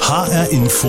HR 0.00 0.50
Info 0.50 0.88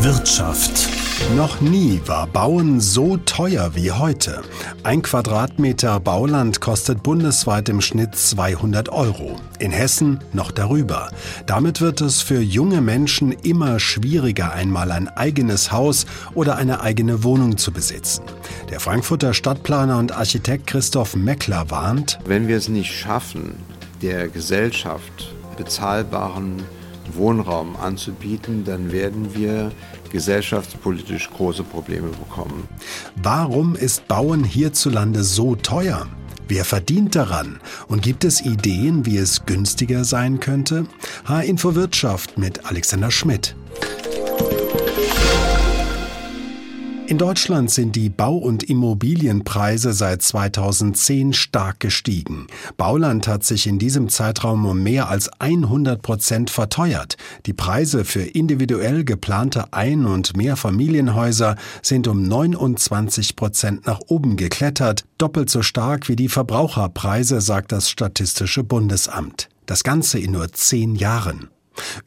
Wirtschaft. 0.00 0.88
Noch 1.36 1.60
nie 1.60 2.00
war 2.06 2.26
Bauen 2.26 2.80
so 2.80 3.18
teuer 3.18 3.74
wie 3.74 3.92
heute. 3.92 4.40
Ein 4.82 5.02
Quadratmeter 5.02 6.00
Bauland 6.00 6.62
kostet 6.62 7.02
bundesweit 7.02 7.68
im 7.68 7.82
Schnitt 7.82 8.16
200 8.16 8.88
Euro. 8.88 9.36
In 9.58 9.72
Hessen 9.72 10.20
noch 10.32 10.52
darüber. 10.52 11.10
Damit 11.44 11.82
wird 11.82 12.00
es 12.00 12.22
für 12.22 12.40
junge 12.40 12.80
Menschen 12.80 13.32
immer 13.32 13.78
schwieriger, 13.78 14.54
einmal 14.54 14.90
ein 14.90 15.08
eigenes 15.08 15.70
Haus 15.70 16.06
oder 16.34 16.56
eine 16.56 16.80
eigene 16.80 17.24
Wohnung 17.24 17.58
zu 17.58 17.72
besitzen. 17.72 18.22
Der 18.70 18.80
Frankfurter 18.80 19.34
Stadtplaner 19.34 19.98
und 19.98 20.12
Architekt 20.12 20.66
Christoph 20.66 21.14
Meckler 21.14 21.70
warnt, 21.70 22.18
wenn 22.24 22.48
wir 22.48 22.56
es 22.56 22.70
nicht 22.70 22.92
schaffen, 22.92 23.56
der 24.00 24.28
Gesellschaft 24.28 25.34
bezahlbaren 25.58 26.62
Wohnraum 27.14 27.76
anzubieten, 27.76 28.64
dann 28.64 28.92
werden 28.92 29.34
wir 29.34 29.72
gesellschaftspolitisch 30.10 31.30
große 31.30 31.62
Probleme 31.62 32.08
bekommen. 32.08 32.68
Warum 33.22 33.76
ist 33.76 34.08
Bauen 34.08 34.44
hierzulande 34.44 35.22
so 35.22 35.54
teuer? 35.54 36.06
Wer 36.48 36.64
verdient 36.64 37.14
daran? 37.14 37.60
Und 37.86 38.02
gibt 38.02 38.24
es 38.24 38.40
Ideen, 38.40 39.06
wie 39.06 39.18
es 39.18 39.46
günstiger 39.46 40.04
sein 40.04 40.40
könnte? 40.40 40.86
H-Info 41.24 41.76
Wirtschaft 41.76 42.38
mit 42.38 42.66
Alexander 42.66 43.12
Schmidt. 43.12 43.54
In 47.10 47.18
Deutschland 47.18 47.72
sind 47.72 47.96
die 47.96 48.08
Bau- 48.08 48.36
und 48.36 48.62
Immobilienpreise 48.62 49.92
seit 49.94 50.22
2010 50.22 51.32
stark 51.32 51.80
gestiegen. 51.80 52.46
Bauland 52.76 53.26
hat 53.26 53.42
sich 53.42 53.66
in 53.66 53.80
diesem 53.80 54.08
Zeitraum 54.08 54.64
um 54.64 54.80
mehr 54.80 55.08
als 55.08 55.28
100 55.40 56.02
Prozent 56.02 56.50
verteuert. 56.50 57.16
Die 57.46 57.52
Preise 57.52 58.04
für 58.04 58.22
individuell 58.22 59.02
geplante 59.02 59.72
Ein- 59.72 60.06
und 60.06 60.36
Mehrfamilienhäuser 60.36 61.56
sind 61.82 62.06
um 62.06 62.22
29 62.22 63.34
Prozent 63.34 63.88
nach 63.88 63.98
oben 64.06 64.36
geklettert, 64.36 65.02
doppelt 65.18 65.50
so 65.50 65.62
stark 65.62 66.08
wie 66.08 66.14
die 66.14 66.28
Verbraucherpreise, 66.28 67.40
sagt 67.40 67.72
das 67.72 67.90
Statistische 67.90 68.62
Bundesamt. 68.62 69.48
Das 69.66 69.82
Ganze 69.82 70.20
in 70.20 70.30
nur 70.30 70.52
zehn 70.52 70.94
Jahren. 70.94 71.48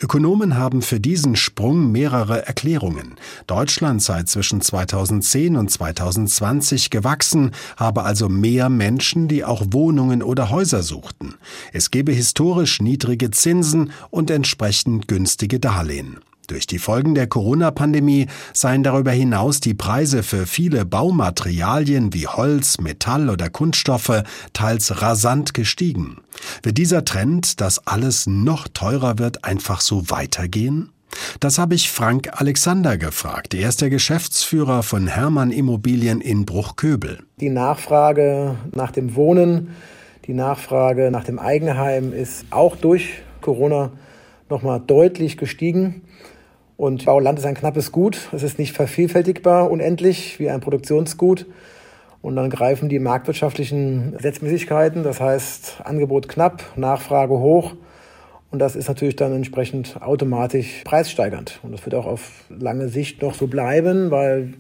Ökonomen 0.02 0.58
haben 0.58 0.82
für 0.82 1.00
diesen 1.00 1.36
Sprung 1.36 1.92
mehrere 1.92 2.46
Erklärungen. 2.46 3.16
Deutschland 3.48 4.02
sei 4.02 4.24
zwischen 4.24 4.62
2010 4.62 5.56
und 5.56 5.70
2020 5.72 6.90
gewachsen, 6.90 7.52
habe 7.78 8.04
also 8.04 8.30
mehr 8.30 8.70
Menschen, 8.70 9.28
die 9.28 9.44
auch 9.44 9.64
Wohnungen 9.72 10.22
oder 10.22 10.50
Häuser 10.50 10.84
suchten. 10.84 11.36
Es 11.72 11.92
gebe 11.92 12.12
historisch 12.12 12.82
niedrige 12.82 13.32
Zinsen 13.32 13.92
und 14.10 14.30
entsprechend 14.30 15.08
günstige 15.08 15.60
Darlehen. 15.60 16.20
Durch 16.48 16.68
die 16.68 16.80
Folgen 16.80 17.16
der 17.16 17.28
Corona-Pandemie 17.28 18.28
seien 18.52 18.84
darüber 18.84 19.12
hinaus 19.12 19.62
die 19.62 19.74
Preise 19.74 20.24
für 20.24 20.46
viele 20.46 20.84
Baumaterialien 20.84 22.14
wie 22.14 22.28
Holz, 22.28 22.80
Metall 22.80 23.30
oder 23.30 23.50
Kunststoffe 23.50 24.24
teils 24.52 25.02
rasant 25.02 25.54
gestiegen. 25.54 26.18
Wird 26.62 26.78
dieser 26.78 27.06
Trend, 27.06 27.62
dass 27.62 27.88
alles 27.88 28.28
noch 28.28 28.68
teurer 28.68 29.20
wird, 29.20 29.46
einfach 29.46 29.80
so 29.80 30.10
weitergehen? 30.10 30.90
Das 31.40 31.60
habe 31.60 31.76
ich 31.76 31.92
Frank 31.92 32.42
Alexander 32.42 32.98
gefragt. 32.98 33.54
Er 33.54 33.70
ist 33.70 33.82
der 33.82 33.90
Geschäftsführer 33.90 34.84
von 34.84 35.08
Hermann 35.08 35.52
Immobilien 35.52 36.20
in 36.20 36.46
Bruchköbel. 36.46 37.20
Die 37.40 37.50
Nachfrage 37.50 38.56
nach 38.74 38.92
dem 38.92 39.16
Wohnen, 39.16 39.70
die 40.26 40.34
Nachfrage 40.34 41.10
nach 41.12 41.24
dem 41.24 41.40
Eigenheim 41.40 42.12
ist 42.12 42.46
auch 42.50 42.76
durch 42.76 43.22
Corona 43.42 43.92
nochmal 44.50 44.82
deutlich 44.86 45.38
gestiegen. 45.38 46.02
Und 46.78 47.06
Bauland 47.06 47.40
ist 47.40 47.46
ein 47.46 47.56
knappes 47.56 47.92
Gut. 47.92 48.30
Es 48.32 48.44
ist 48.44 48.60
nicht 48.60 48.74
vervielfältigbar 48.74 49.70
unendlich 49.70 50.40
wie 50.40 50.50
ein 50.50 50.60
Produktionsgut. 50.60 51.46
Und 52.22 52.36
dann 52.38 52.50
greifen 52.50 52.90
die 52.90 53.00
marktwirtschaftlichen 53.00 54.14
Gesetzmäßigkeiten, 54.16 55.04
das 55.04 55.20
heißt 55.20 55.82
Angebot 55.84 56.30
knapp, 56.30 56.64
Nachfrage 56.78 57.38
hoch. 57.38 57.74
Und 58.50 58.60
das 58.60 58.76
ist 58.76 58.88
natürlich 58.88 59.16
dann 59.16 59.34
entsprechend 59.36 60.02
automatisch 60.02 60.84
preissteigernd. 60.86 61.60
Und 61.64 61.74
das 61.74 61.84
wird 61.86 61.96
auch 61.96 62.06
auf 62.06 62.46
lange 62.50 62.88
Sicht 62.88 63.22
noch 63.22 63.34
so 63.34 63.48
bleiben, 63.48 64.10
weil 64.10 64.54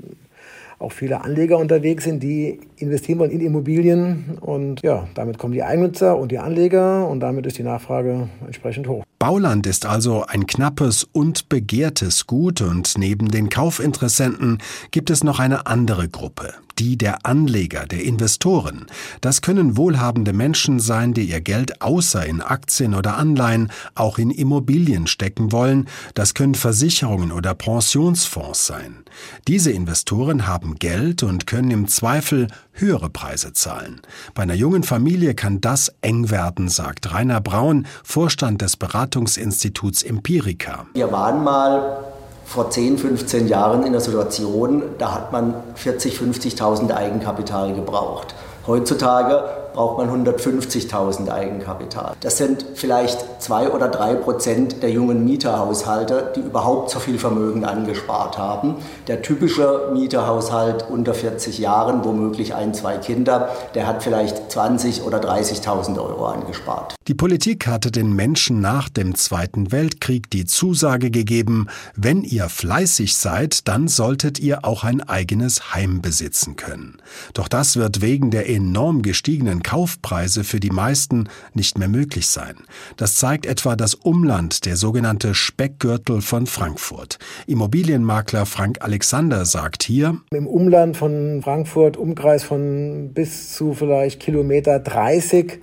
auch 0.80 0.92
viele 0.92 1.22
Anleger 1.22 1.58
unterwegs 1.58 2.04
sind, 2.04 2.22
die 2.22 2.60
investieren 2.78 3.20
wollen 3.20 3.32
in 3.32 3.40
Immobilien. 3.40 4.38
Und 4.42 4.82
ja, 4.84 5.08
damit 5.14 5.38
kommen 5.38 5.54
die 5.54 5.64
Eigennutzer 5.64 6.18
und 6.18 6.32
die 6.32 6.40
Anleger 6.40 7.08
und 7.08 7.22
damit 7.22 7.46
ist 7.46 7.58
die 7.58 7.64
Nachfrage 7.64 8.28
entsprechend 8.46 8.88
hoch. 8.88 9.03
Bauland 9.24 9.66
ist 9.68 9.86
also 9.86 10.26
ein 10.26 10.48
knappes 10.48 11.06
und 11.06 11.48
begehrtes 11.48 12.28
Gut 12.28 12.60
und 12.60 12.98
neben 12.98 13.32
den 13.32 13.48
Kaufinteressenten 13.48 14.58
gibt 14.92 15.10
es 15.10 15.24
noch 15.24 15.40
eine 15.40 15.66
andere 15.66 16.10
Gruppe, 16.10 16.54
die 16.80 16.98
der 16.98 17.26
Anleger, 17.26 17.86
der 17.86 18.04
Investoren. 18.04 18.86
Das 19.22 19.42
können 19.42 19.78
wohlhabende 19.78 20.34
Menschen 20.34 20.80
sein, 20.80 21.14
die 21.14 21.24
ihr 21.24 21.42
Geld 21.42 21.82
außer 21.82 22.26
in 22.26 22.42
Aktien 22.42 22.96
oder 22.96 23.18
Anleihen 23.18 23.72
auch 23.96 24.18
in 24.18 24.32
Immobilien 24.32 25.08
stecken 25.08 25.52
wollen. 25.52 25.88
Das 26.14 26.34
können 26.34 26.56
Versicherungen 26.56 27.32
oder 27.32 27.54
Pensionsfonds 27.54 28.66
sein. 28.66 29.04
Diese 29.48 29.72
Investoren 29.72 30.48
haben 30.48 30.76
Geld 30.76 31.24
und 31.24 31.48
können 31.48 31.72
im 31.72 31.88
Zweifel 31.88 32.48
höhere 32.72 33.10
Preise 33.10 33.54
zahlen. 33.54 34.02
Bei 34.34 34.44
einer 34.44 34.56
jungen 34.56 34.84
Familie 34.84 35.36
kann 35.36 35.62
das 35.62 35.94
eng 36.02 36.30
werden, 36.30 36.70
sagt 36.70 37.14
Rainer 37.14 37.42
Braun, 37.42 37.86
Vorstand 38.04 38.62
des 38.62 38.78
Beratungsinstituts 38.78 40.04
Empirica. 40.04 40.88
Wir 40.94 41.12
waren 41.12 41.44
mal 41.44 42.13
vor 42.54 42.70
10, 42.70 43.00
15 43.00 43.48
Jahren 43.48 43.84
in 43.84 43.94
der 43.94 44.02
Situation, 44.02 44.84
da 45.00 45.16
hat 45.16 45.32
man 45.32 45.56
40, 45.74 46.20
50.000 46.20 46.94
Eigenkapital 46.94 47.74
gebraucht. 47.74 48.36
Heutzutage 48.68 49.44
braucht 49.74 49.98
man 49.98 50.26
150.000 50.26 51.32
Eigenkapital. 51.32 52.14
Das 52.22 52.38
sind 52.38 52.64
vielleicht 52.76 53.42
zwei 53.42 53.72
oder 53.72 53.88
drei 53.88 54.14
Prozent 54.14 54.84
der 54.84 54.92
jungen 54.92 55.26
Mieterhaushalte, 55.26 56.32
die 56.36 56.42
überhaupt 56.42 56.92
so 56.92 57.00
viel 57.00 57.18
Vermögen 57.18 57.66
angespart 57.66 58.38
haben. 58.38 58.76
Der 59.08 59.24
typische 59.24 59.90
Mieterhaushalt 59.92 60.86
unter 60.90 61.16
40 61.16 61.58
Jahren, 61.58 62.06
womöglich 62.06 62.54
ein, 62.54 62.76
zwei 62.76 62.98
Kinder, 62.98 63.50
der 63.74 63.88
hat 63.88 64.04
vielleicht 64.04 64.52
20 64.52 65.04
oder 65.04 65.18
30.000 65.18 65.98
Euro 65.98 66.28
angespart. 66.28 66.94
Die 67.10 67.14
Politik 67.16 67.68
hatte 67.68 67.92
den 67.92 68.16
Menschen 68.16 68.62
nach 68.62 68.88
dem 68.88 69.16
Zweiten 69.16 69.74
Weltkrieg 69.74 70.30
die 70.30 70.46
Zusage 70.46 71.12
gegeben, 71.12 71.68
wenn 71.98 72.24
ihr 72.24 72.48
fleißig 72.48 73.16
seid, 73.16 73.68
dann 73.68 73.90
solltet 73.90 74.40
ihr 74.40 74.64
auch 74.64 74.86
ein 74.86 75.02
eigenes 75.02 75.74
Heim 75.74 76.02
besitzen 76.02 76.56
können. 76.56 77.02
Doch 77.34 77.50
das 77.50 77.76
wird 77.76 78.02
wegen 78.02 78.32
der 78.32 78.50
enorm 78.50 79.02
gestiegenen 79.02 79.64
Kaufpreise 79.64 80.46
für 80.46 80.62
die 80.62 80.70
meisten 80.70 81.28
nicht 81.54 81.78
mehr 81.78 81.90
möglich 81.90 82.28
sein. 82.28 82.56
Das 82.96 83.16
zeigt 83.16 83.46
etwa 83.46 83.76
das 83.76 83.96
Umland, 83.96 84.66
der 84.66 84.78
sogenannte 84.78 85.36
Speckgürtel 85.36 86.22
von 86.22 86.48
Frankfurt. 86.48 87.20
Immobilienmakler 87.48 88.46
Frank 88.46 88.78
Alexander 88.80 89.44
sagt 89.44 89.84
hier, 89.84 90.22
im 90.32 90.48
Umland 90.48 90.96
von 90.96 91.42
Frankfurt, 91.44 91.98
Umkreis 91.98 92.44
von 92.46 93.12
bis 93.14 93.54
zu 93.54 93.74
vielleicht 93.74 94.22
Kilometer 94.22 94.80
30, 94.80 95.60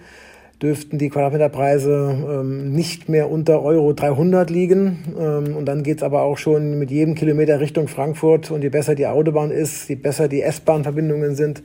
dürften 0.63 0.99
die 0.99 1.09
Quadratmeterpreise 1.09 2.41
ähm, 2.41 2.73
nicht 2.73 3.09
mehr 3.09 3.31
unter 3.31 3.63
Euro 3.63 3.93
300 3.93 4.51
liegen. 4.51 5.15
Ähm, 5.19 5.57
und 5.57 5.67
dann 5.67 5.83
geht's 5.83 6.03
aber 6.03 6.23
auch 6.23 6.37
schon 6.37 6.79
mit 6.79 6.91
jedem 6.91 7.15
Kilometer 7.15 7.61
Richtung 7.61 7.89
Frankfurt. 7.89 8.51
Und 8.51 8.63
je 8.63 8.69
besser 8.69 8.95
die 8.95 9.07
Autobahn 9.07 9.51
ist, 9.51 9.89
je 9.89 9.95
besser 9.95 10.29
die 10.29 10.43
S-Bahn-Verbindungen 10.43 11.35
sind, 11.35 11.63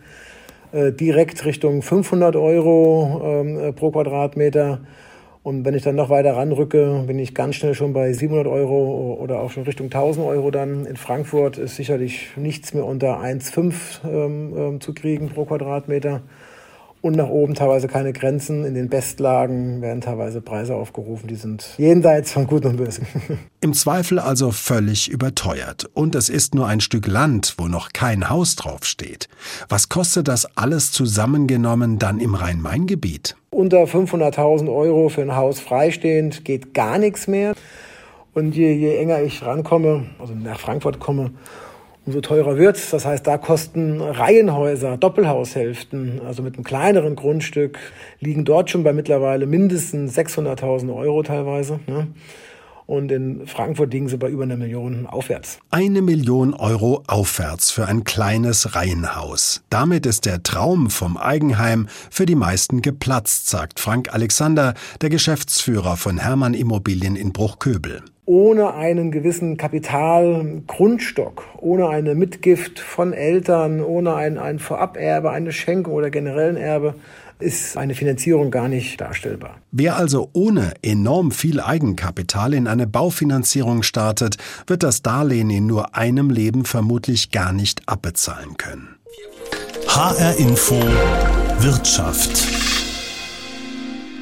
äh, 0.71 0.93
direkt 0.93 1.45
Richtung 1.45 1.81
500 1.81 2.35
Euro 2.37 3.21
ähm, 3.23 3.59
äh, 3.59 3.73
pro 3.73 3.91
Quadratmeter. 3.91 4.81
Und 5.43 5.63
wenn 5.63 5.75
ich 5.75 5.83
dann 5.83 5.95
noch 5.95 6.09
weiter 6.09 6.35
ranrücke, 6.37 7.03
bin 7.05 7.19
ich 7.19 7.35
ganz 7.35 7.55
schnell 7.55 7.75
schon 7.75 7.93
bei 7.93 8.11
700 8.13 8.47
Euro 8.47 9.15
oder 9.21 9.41
auch 9.41 9.51
schon 9.51 9.63
Richtung 9.63 9.87
1000 9.87 10.25
Euro 10.25 10.49
dann. 10.49 10.85
In 10.85 10.95
Frankfurt 10.95 11.57
ist 11.57 11.75
sicherlich 11.75 12.29
nichts 12.35 12.73
mehr 12.73 12.85
unter 12.85 13.19
1,5 13.19 13.73
ähm, 14.05 14.53
ähm, 14.57 14.81
zu 14.81 14.93
kriegen 14.93 15.29
pro 15.29 15.45
Quadratmeter 15.45 16.23
und 17.05 17.15
nach 17.15 17.29
oben 17.29 17.53
teilweise 17.53 17.87
keine 17.87 18.13
Grenzen. 18.13 18.65
In 18.65 18.73
den 18.73 18.89
Bestlagen 18.89 19.79
werden 19.83 20.01
teilweise 20.01 20.41
Preise 20.41 20.73
aufgerufen, 20.73 21.27
die 21.27 21.35
sind 21.35 21.75
jenseits 21.77 22.31
von 22.31 22.47
Gut 22.47 22.65
und 22.65 22.77
Böse. 22.77 23.03
Im 23.61 23.73
Zweifel 23.73 24.17
also 24.17 24.49
völlig 24.49 25.07
überteuert. 25.11 25.87
Und 25.93 26.15
es 26.15 26.29
ist 26.29 26.55
nur 26.55 26.65
ein 26.65 26.79
Stück 26.79 27.05
Land, 27.05 27.53
wo 27.57 27.67
noch 27.67 27.93
kein 27.93 28.31
Haus 28.31 28.55
draufsteht. 28.55 29.29
Was 29.69 29.87
kostet 29.87 30.27
das 30.27 30.47
alles 30.57 30.91
zusammengenommen 30.91 31.99
dann 31.99 32.19
im 32.19 32.33
Rhein-Main-Gebiet? 32.33 33.35
Unter 33.51 33.83
500.000 33.83 34.75
Euro 34.75 35.09
für 35.09 35.21
ein 35.21 35.35
Haus 35.35 35.59
freistehend 35.59 36.43
geht 36.43 36.73
gar 36.73 36.97
nichts 36.97 37.27
mehr. 37.27 37.53
Und 38.33 38.55
je, 38.55 38.73
je 38.73 38.97
enger 38.97 39.21
ich 39.21 39.45
rankomme, 39.45 40.07
also 40.17 40.33
nach 40.33 40.59
Frankfurt 40.59 40.99
komme, 40.99 41.29
umso 42.05 42.21
teurer 42.21 42.57
wird's. 42.57 42.91
Das 42.91 43.05
heißt, 43.05 43.25
da 43.25 43.37
kosten 43.37 44.01
Reihenhäuser, 44.01 44.97
Doppelhaushälften, 44.97 46.21
also 46.25 46.43
mit 46.43 46.55
einem 46.55 46.63
kleineren 46.63 47.15
Grundstück, 47.15 47.79
liegen 48.19 48.45
dort 48.45 48.69
schon 48.69 48.83
bei 48.83 48.93
mittlerweile 48.93 49.45
mindestens 49.45 50.17
600.000 50.17 50.95
Euro 50.95 51.23
teilweise. 51.23 51.79
Ne? 51.87 52.07
und 52.87 53.11
in 53.11 53.47
Frankfurt 53.47 53.93
liegen 53.93 54.09
sie 54.09 54.17
bei 54.17 54.29
über 54.29 54.43
einer 54.43 54.57
Million 54.57 55.07
aufwärts. 55.07 55.59
Eine 55.71 56.01
Million 56.01 56.53
Euro 56.53 57.03
aufwärts 57.07 57.71
für 57.71 57.87
ein 57.87 58.03
kleines 58.03 58.75
Reihenhaus. 58.75 59.63
Damit 59.69 60.05
ist 60.05 60.25
der 60.25 60.43
Traum 60.43 60.89
vom 60.89 61.17
Eigenheim 61.17 61.87
für 62.09 62.25
die 62.25 62.35
meisten 62.35 62.81
geplatzt, 62.81 63.49
sagt 63.49 63.79
Frank 63.79 64.13
Alexander, 64.13 64.73
der 65.01 65.09
Geschäftsführer 65.09 65.97
von 65.97 66.17
Hermann 66.17 66.53
Immobilien 66.53 67.15
in 67.15 67.33
Bruchköbel 67.33 68.03
ohne 68.25 68.73
einen 68.73 69.11
gewissen 69.11 69.57
Kapitalgrundstock, 69.57 71.45
ohne 71.57 71.87
eine 71.87 72.15
Mitgift 72.15 72.79
von 72.79 73.13
Eltern, 73.13 73.83
ohne 73.83 74.15
ein, 74.15 74.37
ein 74.37 74.59
Voraberbe, 74.59 75.31
eine 75.31 75.51
Schenkung 75.51 75.93
oder 75.93 76.09
generellen 76.09 76.57
Erbe, 76.57 76.95
ist 77.39 77.77
eine 77.77 77.95
Finanzierung 77.95 78.49
gar 78.49 78.67
nicht 78.67 78.99
darstellbar. 78.99 79.57
Wer 79.71 79.97
also 79.97 80.29
ohne 80.33 80.73
enorm 80.81 81.31
viel 81.31 81.59
Eigenkapital 81.59 82.53
in 82.53 82.67
eine 82.67 82.87
Baufinanzierung 82.87 83.83
startet, 83.83 84.37
wird 84.67 84.83
das 84.83 85.01
Darlehen 85.01 85.49
in 85.49 85.67
nur 85.67 85.95
einem 85.95 86.29
Leben 86.29 86.65
vermutlich 86.65 87.31
gar 87.31 87.51
nicht 87.51 87.87
abbezahlen 87.87 88.57
können. 88.57 88.95
HR 89.87 90.37
Info 90.37 90.75
Wirtschaft 91.59 92.64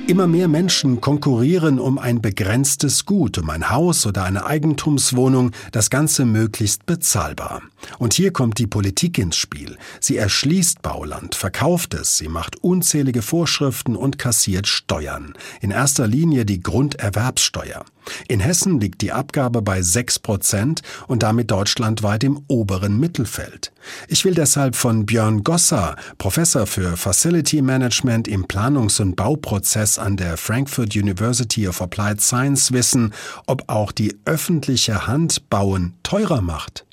Immer 0.06 0.28
mehr 0.28 0.50
Menschen 0.50 1.00
konkurrieren 1.00 1.80
um 1.80 1.98
ein 1.98 2.22
begrenztes 2.22 3.06
Gut, 3.06 3.38
um 3.38 3.50
ein 3.50 3.70
Haus 3.70 4.06
oder 4.06 4.26
eine 4.26 4.46
Eigentumswohnung, 4.46 5.52
das 5.72 5.90
Ganze 5.90 6.26
möglichst 6.26 6.86
bezahlbar. 6.86 7.62
Und 8.00 8.14
hier 8.14 8.34
kommt 8.34 8.58
die 8.60 8.68
Politik 8.68 9.18
ins 9.18 9.38
Spiel. 9.38 9.78
Sie 10.02 10.18
erschließt 10.18 10.82
Bauland, 10.82 11.36
verkauft 11.36 11.94
es, 11.94 12.18
sie 12.18 12.28
macht 12.28 12.62
unzählige 12.62 13.22
Vorschriften 13.22 13.96
und 13.96 14.20
kassiert 14.20 14.68
Steuern. 14.68 15.36
In 15.62 15.72
erster 15.72 16.06
Linie 16.06 16.46
die 16.46 16.62
Grunderwerbssteuer. 16.62 17.86
In 18.28 18.40
Hessen 18.40 18.80
liegt 18.80 19.02
die 19.02 19.12
Abgabe 19.12 19.62
bei 19.62 19.82
6 19.82 20.20
Prozent 20.20 20.82
und 21.08 21.24
damit 21.24 21.52
deutschlandweit 21.52 22.24
im 22.24 22.42
oberen 22.48 23.00
Mittelfeld. 23.00 23.72
Ich 24.08 24.26
will 24.26 24.34
deshalb 24.34 24.76
von 24.76 25.06
Björn 25.06 25.44
Gosser, 25.44 25.96
Professor 26.18 26.66
für 26.66 26.98
Facility 26.98 27.62
Management 27.62 28.28
im 28.28 28.46
Planungs- 28.46 29.02
und 29.02 29.16
Bauprozess 29.16 30.00
an 30.00 30.18
der 30.18 30.38
Frankfurt 30.38 30.96
University 30.96 31.68
of 31.68 31.82
Applied 31.82 32.22
Science 32.22 32.72
wissen, 32.72 33.14
ob 33.48 33.64
auch 33.68 33.92
die 33.92 34.16
öffentliche 34.26 35.08
Hand 35.08 35.50
Bauen 35.50 35.94
teurer 36.04 36.42
macht. 36.42 36.86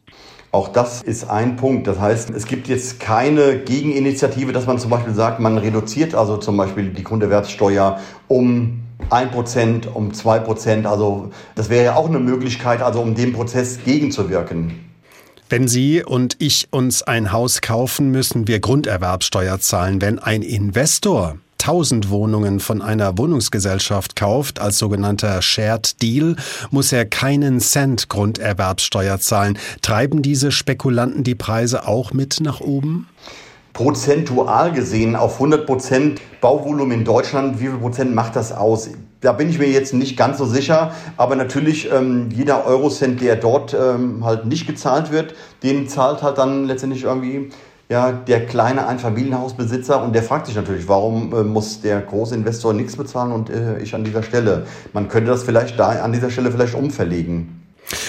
Auch 0.52 0.68
das 0.68 1.02
ist 1.02 1.30
ein 1.30 1.54
Punkt. 1.56 1.86
Das 1.86 2.00
heißt, 2.00 2.30
es 2.30 2.44
gibt 2.46 2.66
jetzt 2.66 2.98
keine 2.98 3.60
Gegeninitiative, 3.60 4.52
dass 4.52 4.66
man 4.66 4.78
zum 4.80 4.90
Beispiel 4.90 5.14
sagt, 5.14 5.38
man 5.38 5.58
reduziert 5.58 6.14
also 6.14 6.38
zum 6.38 6.56
Beispiel 6.56 6.90
die 6.90 7.04
Grunderwerbssteuer 7.04 8.00
um 8.26 8.80
1%, 9.08 9.88
um 9.88 10.12
2%. 10.12 10.86
Also 10.86 11.30
das 11.54 11.70
wäre 11.70 11.84
ja 11.84 11.96
auch 11.96 12.08
eine 12.08 12.20
Möglichkeit, 12.20 12.82
also 12.82 13.00
um 13.00 13.14
dem 13.14 13.32
Prozess 13.32 13.78
gegenzuwirken. 13.84 14.90
Wenn 15.48 15.66
Sie 15.66 16.04
und 16.04 16.36
ich 16.38 16.68
uns 16.70 17.02
ein 17.02 17.32
Haus 17.32 17.60
kaufen, 17.60 18.10
müssen 18.10 18.46
wir 18.46 18.60
Grunderwerbsteuer 18.60 19.58
zahlen. 19.58 20.00
Wenn 20.00 20.20
ein 20.20 20.42
Investor 20.42 21.38
1000 21.60 22.08
Wohnungen 22.08 22.60
von 22.60 22.82
einer 22.82 23.18
Wohnungsgesellschaft 23.18 24.16
kauft, 24.16 24.60
als 24.60 24.78
sogenannter 24.78 25.42
Shared 25.42 26.00
Deal, 26.00 26.36
muss 26.70 26.92
er 26.92 27.04
keinen 27.04 27.60
Cent 27.60 28.08
Grunderwerbsteuer 28.08 29.18
zahlen. 29.18 29.58
Treiben 29.82 30.22
diese 30.22 30.52
Spekulanten 30.52 31.24
die 31.24 31.34
Preise 31.34 31.86
auch 31.86 32.12
mit 32.12 32.40
nach 32.40 32.60
oben? 32.60 33.08
Prozentual 33.72 34.72
gesehen 34.72 35.16
auf 35.16 35.34
100 35.34 35.66
Prozent 35.66 36.20
Bauvolumen 36.40 37.00
in 37.00 37.04
Deutschland, 37.04 37.60
wie 37.60 37.66
viel 37.66 37.78
Prozent 37.78 38.14
macht 38.14 38.36
das 38.36 38.52
aus? 38.52 38.90
Da 39.20 39.32
bin 39.32 39.50
ich 39.50 39.58
mir 39.58 39.68
jetzt 39.68 39.92
nicht 39.92 40.16
ganz 40.16 40.38
so 40.38 40.46
sicher, 40.46 40.92
aber 41.16 41.36
natürlich 41.36 41.90
ähm, 41.92 42.28
jeder 42.32 42.66
Eurocent, 42.66 43.20
der 43.20 43.36
dort 43.36 43.74
ähm, 43.74 44.24
halt 44.24 44.46
nicht 44.46 44.66
gezahlt 44.66 45.12
wird, 45.12 45.34
den 45.62 45.88
zahlt 45.88 46.22
halt 46.22 46.38
dann 46.38 46.64
letztendlich 46.64 47.04
irgendwie 47.04 47.50
ja, 47.90 48.12
der 48.12 48.46
kleine 48.46 48.86
Einfamilienhausbesitzer 48.86 50.02
und 50.02 50.14
der 50.14 50.22
fragt 50.22 50.46
sich 50.46 50.54
natürlich, 50.54 50.88
warum 50.88 51.34
äh, 51.34 51.42
muss 51.42 51.82
der 51.82 52.00
große 52.00 52.34
Investor 52.34 52.72
nichts 52.72 52.96
bezahlen 52.96 53.32
und 53.32 53.50
äh, 53.50 53.78
ich 53.80 53.94
an 53.94 54.04
dieser 54.04 54.22
Stelle. 54.22 54.66
Man 54.92 55.08
könnte 55.08 55.30
das 55.32 55.42
vielleicht 55.42 55.78
da 55.78 55.88
an 55.88 56.12
dieser 56.12 56.30
Stelle 56.30 56.52
vielleicht 56.52 56.74
umverlegen. 56.74 57.59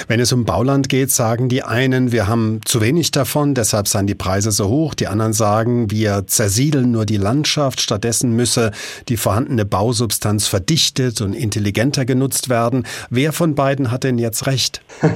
Wenn 0.08 0.20
es 0.20 0.32
um 0.32 0.46
Bauland 0.46 0.90
geht, 0.90 1.12
sagen 1.12 1.50
die 1.50 1.64
einen, 1.64 2.12
wir 2.12 2.28
haben 2.28 2.60
zu 2.66 2.82
wenig 2.82 3.12
davon, 3.12 3.54
deshalb 3.54 3.88
seien 3.88 4.08
die 4.08 4.16
Preise 4.16 4.52
so 4.52 4.68
hoch. 4.68 4.94
Die 4.94 5.08
anderen 5.08 5.34
sagen, 5.34 5.92
wir 5.92 6.26
zersiedeln 6.28 6.92
nur 6.92 7.06
die 7.06 7.18
Landschaft. 7.18 7.82
Stattdessen 7.82 8.36
müsse 8.36 8.72
die 9.08 9.18
vorhandene 9.18 9.66
Bausubstanz 9.66 10.48
verdichtet 10.48 11.22
und 11.22 11.34
intelligenter 11.34 12.06
genutzt 12.06 12.50
werden. 12.50 12.86
Wer 13.10 13.34
von 13.34 13.56
beiden 13.56 13.92
hat 13.92 14.04
denn 14.04 14.18
jetzt 14.18 14.48
recht? 14.48 14.82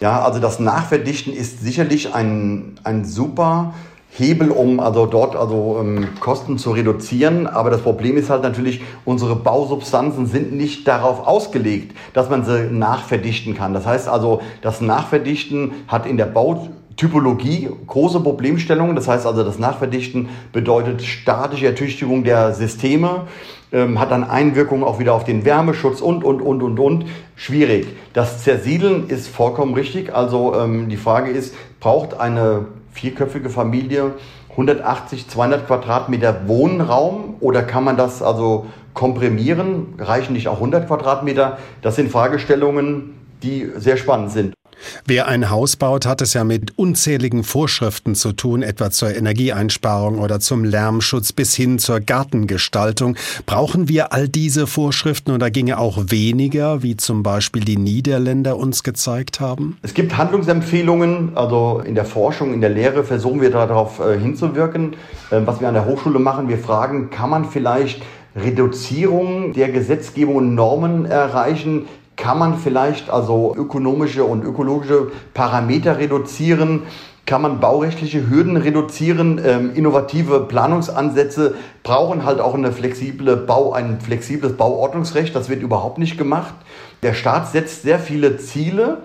Ja, 0.00 0.22
also 0.22 0.38
das 0.38 0.60
Nachverdichten 0.60 1.32
ist 1.32 1.60
sicherlich 1.60 2.14
ein, 2.14 2.78
ein 2.84 3.04
super 3.04 3.74
Hebel, 4.10 4.50
um 4.50 4.80
also 4.80 5.06
dort 5.06 5.36
also 5.36 5.78
ähm, 5.80 6.08
Kosten 6.20 6.58
zu 6.58 6.72
reduzieren. 6.72 7.46
Aber 7.46 7.70
das 7.70 7.82
Problem 7.82 8.16
ist 8.16 8.30
halt 8.30 8.42
natürlich, 8.42 8.80
unsere 9.04 9.36
Bausubstanzen 9.36 10.26
sind 10.26 10.52
nicht 10.52 10.88
darauf 10.88 11.26
ausgelegt, 11.26 11.96
dass 12.14 12.30
man 12.30 12.44
sie 12.44 12.68
nachverdichten 12.70 13.54
kann. 13.54 13.74
Das 13.74 13.86
heißt 13.86 14.08
also, 14.08 14.40
das 14.62 14.80
Nachverdichten 14.80 15.72
hat 15.86 16.06
in 16.06 16.16
der 16.16 16.24
Bautypologie 16.26 17.68
große 17.86 18.20
Problemstellungen. 18.20 18.96
Das 18.96 19.08
heißt 19.08 19.26
also, 19.26 19.44
das 19.44 19.58
Nachverdichten 19.58 20.28
bedeutet 20.52 21.02
statische 21.02 21.66
Ertüchtigung 21.66 22.24
der 22.24 22.54
Systeme, 22.54 23.26
ähm, 23.70 24.00
hat 24.00 24.10
dann 24.10 24.24
Einwirkungen 24.24 24.82
auch 24.82 24.98
wieder 24.98 25.12
auf 25.12 25.24
den 25.24 25.44
Wärmeschutz 25.44 26.00
und, 26.00 26.24
und, 26.24 26.40
und, 26.40 26.62
und, 26.62 26.80
und. 26.80 27.04
Schwierig. 27.36 27.86
Das 28.14 28.42
Zersiedeln 28.42 29.08
ist 29.08 29.28
vollkommen 29.28 29.74
richtig. 29.74 30.12
Also 30.12 30.54
ähm, 30.56 30.88
die 30.88 30.96
Frage 30.96 31.30
ist, 31.30 31.54
braucht 31.78 32.18
eine 32.18 32.64
vierköpfige 32.98 33.48
Familie 33.48 34.14
180, 34.50 35.28
200 35.28 35.66
Quadratmeter 35.66 36.48
Wohnraum 36.48 37.36
oder 37.40 37.62
kann 37.62 37.84
man 37.84 37.96
das 37.96 38.22
also 38.22 38.66
komprimieren? 38.92 39.94
Reichen 39.98 40.32
nicht 40.32 40.48
auch 40.48 40.56
100 40.56 40.88
Quadratmeter? 40.88 41.58
Das 41.80 41.94
sind 41.94 42.10
Fragestellungen, 42.10 43.14
die 43.42 43.70
sehr 43.76 43.96
spannend 43.96 44.32
sind. 44.32 44.54
Wer 45.06 45.28
ein 45.28 45.50
Haus 45.50 45.76
baut, 45.76 46.06
hat 46.06 46.20
es 46.20 46.34
ja 46.34 46.44
mit 46.44 46.76
unzähligen 46.76 47.44
Vorschriften 47.44 48.14
zu 48.14 48.32
tun, 48.32 48.62
etwa 48.62 48.90
zur 48.90 49.14
Energieeinsparung 49.14 50.18
oder 50.18 50.40
zum 50.40 50.64
Lärmschutz 50.64 51.32
bis 51.32 51.54
hin 51.54 51.78
zur 51.78 52.00
Gartengestaltung. 52.00 53.16
Brauchen 53.46 53.88
wir 53.88 54.12
all 54.12 54.28
diese 54.28 54.66
Vorschriften 54.66 55.32
oder 55.32 55.50
ginge 55.50 55.78
auch 55.78 55.98
weniger, 56.08 56.82
wie 56.82 56.96
zum 56.96 57.22
Beispiel 57.22 57.64
die 57.64 57.76
Niederländer 57.76 58.56
uns 58.56 58.82
gezeigt 58.82 59.40
haben? 59.40 59.76
Es 59.82 59.94
gibt 59.94 60.16
Handlungsempfehlungen, 60.16 61.36
also 61.36 61.82
in 61.84 61.94
der 61.94 62.04
Forschung, 62.04 62.54
in 62.54 62.60
der 62.60 62.70
Lehre 62.70 63.04
versuchen 63.04 63.40
wir 63.40 63.50
darauf 63.50 64.00
äh, 64.00 64.18
hinzuwirken. 64.18 64.94
Äh, 65.30 65.40
was 65.44 65.60
wir 65.60 65.68
an 65.68 65.74
der 65.74 65.86
Hochschule 65.86 66.18
machen, 66.18 66.48
wir 66.48 66.58
fragen, 66.58 67.10
kann 67.10 67.30
man 67.30 67.44
vielleicht 67.44 68.02
Reduzierung 68.36 69.52
der 69.52 69.70
Gesetzgebung 69.70 70.36
und 70.36 70.54
Normen 70.54 71.04
erreichen, 71.06 71.86
kann 72.18 72.38
man 72.38 72.58
vielleicht 72.58 73.08
also 73.08 73.54
ökonomische 73.56 74.24
und 74.24 74.44
ökologische 74.44 75.12
Parameter 75.32 75.98
reduzieren? 75.98 76.82
Kann 77.24 77.42
man 77.42 77.60
baurechtliche 77.60 78.28
Hürden 78.28 78.56
reduzieren? 78.56 79.40
Ähm, 79.44 79.70
innovative 79.74 80.40
Planungsansätze 80.40 81.54
brauchen 81.84 82.24
halt 82.24 82.40
auch 82.40 82.54
eine 82.54 82.72
flexible 82.72 83.36
Bau, 83.36 83.72
ein 83.72 84.00
flexibles 84.00 84.54
Bauordnungsrecht. 84.54 85.34
Das 85.34 85.48
wird 85.48 85.62
überhaupt 85.62 85.98
nicht 85.98 86.18
gemacht. 86.18 86.54
Der 87.02 87.14
Staat 87.14 87.52
setzt 87.52 87.82
sehr 87.82 88.00
viele 88.00 88.38
Ziele, 88.38 89.02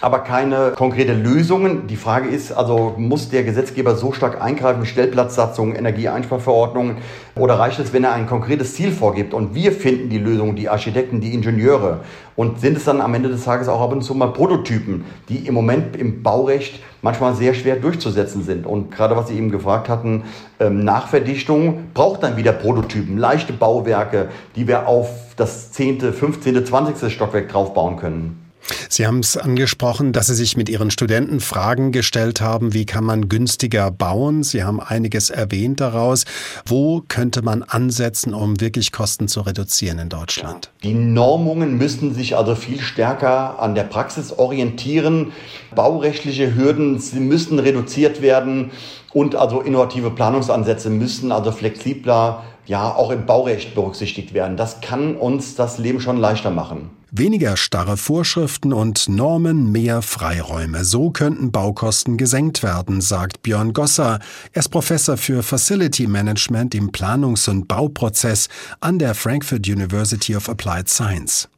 aber 0.00 0.20
keine 0.20 0.72
konkrete 0.76 1.12
Lösungen. 1.12 1.86
Die 1.86 1.96
Frage 1.96 2.28
ist 2.28 2.52
also, 2.52 2.94
muss 2.96 3.28
der 3.28 3.44
Gesetzgeber 3.44 3.94
so 3.96 4.12
stark 4.12 4.40
eingreifen, 4.40 4.86
Stellplatzsatzungen, 4.86 5.76
Energieeinsparverordnungen, 5.76 6.96
oder 7.36 7.58
reicht 7.58 7.78
es, 7.78 7.92
wenn 7.92 8.04
er 8.04 8.12
ein 8.12 8.26
konkretes 8.26 8.74
Ziel 8.74 8.92
vorgibt 8.92 9.34
und 9.34 9.54
wir 9.54 9.72
finden 9.72 10.08
die 10.08 10.18
Lösung, 10.18 10.56
die 10.56 10.68
Architekten, 10.68 11.20
die 11.20 11.32
Ingenieure 11.34 12.00
und 12.36 12.60
sind 12.60 12.76
es 12.76 12.84
dann 12.84 13.00
am 13.00 13.14
Ende 13.14 13.28
des 13.28 13.44
Tages 13.44 13.68
auch 13.68 13.80
ab 13.80 13.92
und 13.92 14.02
zu 14.02 14.14
mal 14.14 14.32
Prototypen, 14.32 15.04
die 15.28 15.46
im 15.46 15.54
Moment 15.54 15.96
im 15.96 16.22
Baurecht 16.22 16.82
manchmal 17.02 17.34
sehr 17.34 17.54
schwer 17.54 17.76
durchzusetzen 17.76 18.42
sind. 18.42 18.66
Und 18.66 18.90
gerade 18.90 19.16
was 19.16 19.28
Sie 19.28 19.36
eben 19.36 19.50
gefragt 19.50 19.88
hatten, 19.88 20.24
ähm, 20.58 20.84
Nachverdichtung 20.84 21.90
braucht 21.94 22.22
dann 22.22 22.36
wieder 22.36 22.52
Prototypen, 22.52 23.16
leichte 23.18 23.52
Bauwerke, 23.52 24.28
die 24.56 24.66
wir 24.66 24.86
auf 24.86 25.08
das 25.36 25.72
10., 25.72 26.12
15., 26.12 26.64
20. 26.64 27.12
Stockwerk 27.12 27.48
draufbauen 27.48 27.96
können. 27.96 28.49
Sie 28.88 29.06
haben 29.06 29.20
es 29.20 29.36
angesprochen, 29.36 30.12
dass 30.12 30.26
Sie 30.26 30.34
sich 30.34 30.56
mit 30.56 30.68
Ihren 30.68 30.90
Studenten 30.90 31.40
Fragen 31.40 31.92
gestellt 31.92 32.40
haben, 32.40 32.74
wie 32.74 32.86
kann 32.86 33.04
man 33.04 33.28
günstiger 33.28 33.90
bauen? 33.90 34.42
Sie 34.42 34.64
haben 34.64 34.80
einiges 34.80 35.30
erwähnt 35.30 35.80
daraus. 35.80 36.24
Wo 36.66 37.02
könnte 37.08 37.42
man 37.42 37.62
ansetzen, 37.62 38.34
um 38.34 38.60
wirklich 38.60 38.92
Kosten 38.92 39.28
zu 39.28 39.40
reduzieren 39.40 39.98
in 39.98 40.08
Deutschland? 40.08 40.70
Die 40.82 40.94
Normungen 40.94 41.78
müssen 41.78 42.14
sich 42.14 42.36
also 42.36 42.54
viel 42.54 42.80
stärker 42.80 43.60
an 43.60 43.74
der 43.74 43.84
Praxis 43.84 44.32
orientieren. 44.32 45.32
Baurechtliche 45.74 46.54
Hürden 46.54 47.00
müssen 47.14 47.58
reduziert 47.58 48.22
werden 48.22 48.70
und 49.12 49.34
also 49.34 49.60
innovative 49.60 50.10
Planungsansätze 50.10 50.90
müssen 50.90 51.32
also 51.32 51.52
flexibler 51.52 52.44
ja 52.66 52.94
auch 52.94 53.10
im 53.10 53.26
Baurecht 53.26 53.74
berücksichtigt 53.74 54.34
werden. 54.34 54.56
Das 54.56 54.80
kann 54.80 55.16
uns 55.16 55.54
das 55.54 55.78
Leben 55.78 56.00
schon 56.00 56.16
leichter 56.16 56.50
machen. 56.50 56.90
Weniger 57.12 57.56
starre 57.56 57.96
Vorschriften 57.96 58.72
und 58.72 59.08
Normen, 59.08 59.72
mehr 59.72 60.00
Freiräume. 60.00 60.84
So 60.84 61.10
könnten 61.10 61.50
Baukosten 61.50 62.16
gesenkt 62.16 62.62
werden, 62.62 63.00
sagt 63.00 63.42
Björn 63.42 63.72
Gosser. 63.72 64.20
Er 64.52 64.60
ist 64.60 64.68
Professor 64.68 65.16
für 65.16 65.42
Facility 65.42 66.06
Management 66.06 66.72
im 66.76 66.92
Planungs- 66.92 67.50
und 67.50 67.66
Bauprozess 67.66 68.48
an 68.78 69.00
der 69.00 69.16
Frankfurt 69.16 69.66
University 69.68 70.36
of 70.36 70.48
Applied 70.48 70.88
Science. 70.88 71.48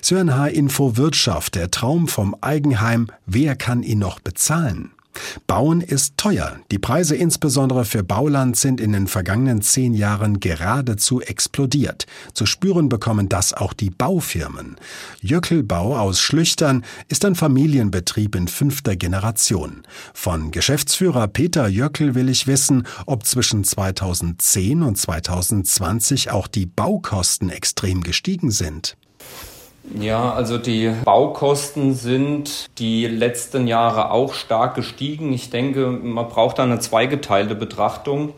Sören 0.00 0.36
H. 0.36 0.46
Info 0.46 0.96
Wirtschaft, 0.96 1.56
der 1.56 1.72
Traum 1.72 2.06
vom 2.06 2.36
Eigenheim. 2.40 3.08
Wer 3.26 3.56
kann 3.56 3.82
ihn 3.82 3.98
noch 3.98 4.20
bezahlen? 4.20 4.92
Bauen 5.46 5.80
ist 5.80 6.16
teuer. 6.16 6.58
Die 6.70 6.78
Preise 6.78 7.16
insbesondere 7.16 7.84
für 7.84 8.02
Bauland 8.02 8.56
sind 8.56 8.80
in 8.80 8.92
den 8.92 9.06
vergangenen 9.06 9.62
zehn 9.62 9.94
Jahren 9.94 10.40
geradezu 10.40 11.20
explodiert. 11.20 12.06
Zu 12.34 12.46
spüren 12.46 12.88
bekommen 12.88 13.28
das 13.28 13.52
auch 13.52 13.72
die 13.72 13.90
Baufirmen. 13.90 14.76
Jöckelbau 15.20 15.98
aus 15.98 16.20
Schlüchtern 16.20 16.84
ist 17.08 17.24
ein 17.24 17.34
Familienbetrieb 17.34 18.34
in 18.34 18.48
fünfter 18.48 18.96
Generation. 18.96 19.82
Von 20.14 20.50
Geschäftsführer 20.50 21.28
Peter 21.28 21.68
Jöckel 21.68 22.14
will 22.14 22.28
ich 22.28 22.46
wissen, 22.46 22.86
ob 23.06 23.26
zwischen 23.26 23.64
2010 23.64 24.82
und 24.82 24.96
2020 24.96 26.30
auch 26.30 26.46
die 26.46 26.66
Baukosten 26.66 27.50
extrem 27.50 28.02
gestiegen 28.02 28.50
sind. 28.50 28.96
Ja, 29.82 30.32
also 30.32 30.58
die 30.58 30.92
Baukosten 31.04 31.94
sind 31.94 32.66
die 32.78 33.06
letzten 33.06 33.66
Jahre 33.66 34.10
auch 34.10 34.34
stark 34.34 34.74
gestiegen. 34.74 35.32
Ich 35.32 35.50
denke, 35.50 35.86
man 35.86 36.28
braucht 36.28 36.58
da 36.58 36.64
eine 36.64 36.78
zweigeteilte 36.78 37.54
Betrachtung. 37.54 38.34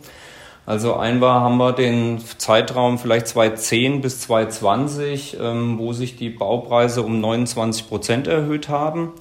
Also 0.65 0.95
einmal 0.95 1.41
haben 1.41 1.57
wir 1.57 1.73
den 1.73 2.21
Zeitraum 2.39 2.99
vielleicht 2.99 3.27
2010 3.27 4.01
bis 4.01 4.21
2020, 4.21 5.37
ähm, 5.41 5.79
wo 5.79 5.93
sich 5.93 6.17
die 6.17 6.31
Baupreise 6.31 7.03
um 7.03 7.21
29 7.21 7.89
Prozent 7.89 8.29
erhöht 8.29 8.69
haben. 8.69 9.13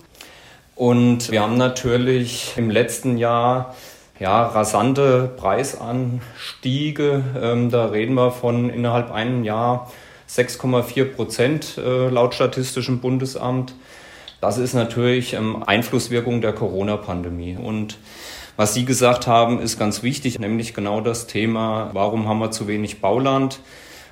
Und 0.76 1.32
wir 1.32 1.42
haben 1.42 1.58
natürlich 1.58 2.54
im 2.58 2.70
letzten 2.70 3.18
Jahr 3.18 3.76
ja, 4.20 4.44
rasante 4.44 5.32
Preisanstiege. 5.36 7.24
Ähm, 7.42 7.72
da 7.72 7.86
reden 7.86 8.14
wir 8.14 8.30
von 8.30 8.70
innerhalb 8.70 9.12
einem 9.12 9.44
Jahr 9.44 9.92
6,4 10.36 11.04
Prozent 11.06 11.78
äh, 11.78 12.10
laut 12.10 12.34
Statistischem 12.34 13.00
Bundesamt. 13.00 13.74
Das 14.40 14.58
ist 14.58 14.74
natürlich 14.74 15.34
ähm, 15.34 15.62
Einflusswirkung 15.64 16.42
der 16.42 16.54
Corona-Pandemie. 16.54 17.58
Und 17.58 17.98
was 18.56 18.74
Sie 18.74 18.86
gesagt 18.86 19.28
haben, 19.28 19.60
ist 19.60 19.78
ganz 19.78 20.04
wichtig, 20.04 20.40
nämlich 20.40 20.74
genau 20.74 21.02
das 21.02 21.28
Thema, 21.28 21.90
warum 21.94 22.28
haben 22.30 22.40
wir 22.40 22.52
zu 22.52 22.68
wenig 22.68 23.02
Bauland? 23.02 23.60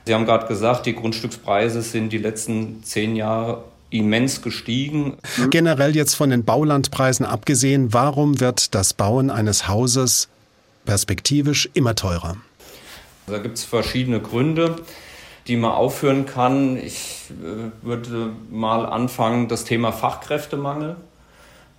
Sie 0.06 0.14
haben 0.14 0.26
gerade 0.26 0.48
gesagt, 0.48 0.86
die 0.86 0.96
Grundstückspreise 0.96 1.82
sind 1.82 2.12
die 2.12 2.18
letzten 2.18 2.84
zehn 2.84 3.16
Jahre 3.16 3.64
immens 3.90 4.42
gestiegen. 4.42 5.18
Generell 5.50 5.96
jetzt 5.96 6.16
von 6.16 6.30
den 6.30 6.44
Baulandpreisen 6.44 7.26
abgesehen, 7.26 7.94
warum 7.94 8.40
wird 8.40 8.76
das 8.76 8.94
Bauen 8.94 9.30
eines 9.30 9.68
Hauses 9.68 10.28
perspektivisch 10.86 11.70
immer 11.74 11.96
teurer? 11.96 12.38
Da 13.28 13.38
gibt 13.38 13.58
es 13.58 13.64
verschiedene 13.64 14.20
Gründe 14.20 14.76
die 15.48 15.58
man 15.58 15.72
aufführen 15.72 16.26
kann. 16.26 16.78
Ich 16.78 17.32
äh, 17.42 17.86
würde 17.86 18.32
mal 18.50 18.86
anfangen, 18.86 19.48
das 19.48 19.64
Thema 19.64 19.92
Fachkräftemangel. 19.92 20.96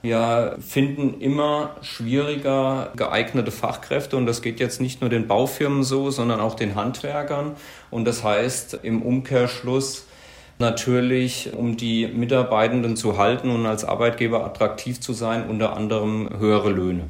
Wir 0.02 0.56
finden 0.66 1.20
immer 1.20 1.76
schwieriger 1.82 2.90
geeignete 2.96 3.50
Fachkräfte 3.50 4.16
und 4.16 4.24
das 4.24 4.40
geht 4.40 4.58
jetzt 4.58 4.80
nicht 4.80 5.02
nur 5.02 5.10
den 5.10 5.28
Baufirmen 5.28 5.82
so, 5.82 6.10
sondern 6.10 6.40
auch 6.40 6.54
den 6.54 6.74
Handwerkern. 6.74 7.52
Und 7.90 8.06
das 8.06 8.24
heißt 8.24 8.80
im 8.82 9.02
Umkehrschluss 9.02 10.06
natürlich, 10.58 11.52
um 11.54 11.76
die 11.76 12.06
Mitarbeitenden 12.06 12.96
zu 12.96 13.18
halten 13.18 13.50
und 13.50 13.66
als 13.66 13.84
Arbeitgeber 13.84 14.44
attraktiv 14.44 15.00
zu 15.00 15.12
sein, 15.12 15.48
unter 15.48 15.76
anderem 15.76 16.30
höhere 16.38 16.70
Löhne. 16.70 17.04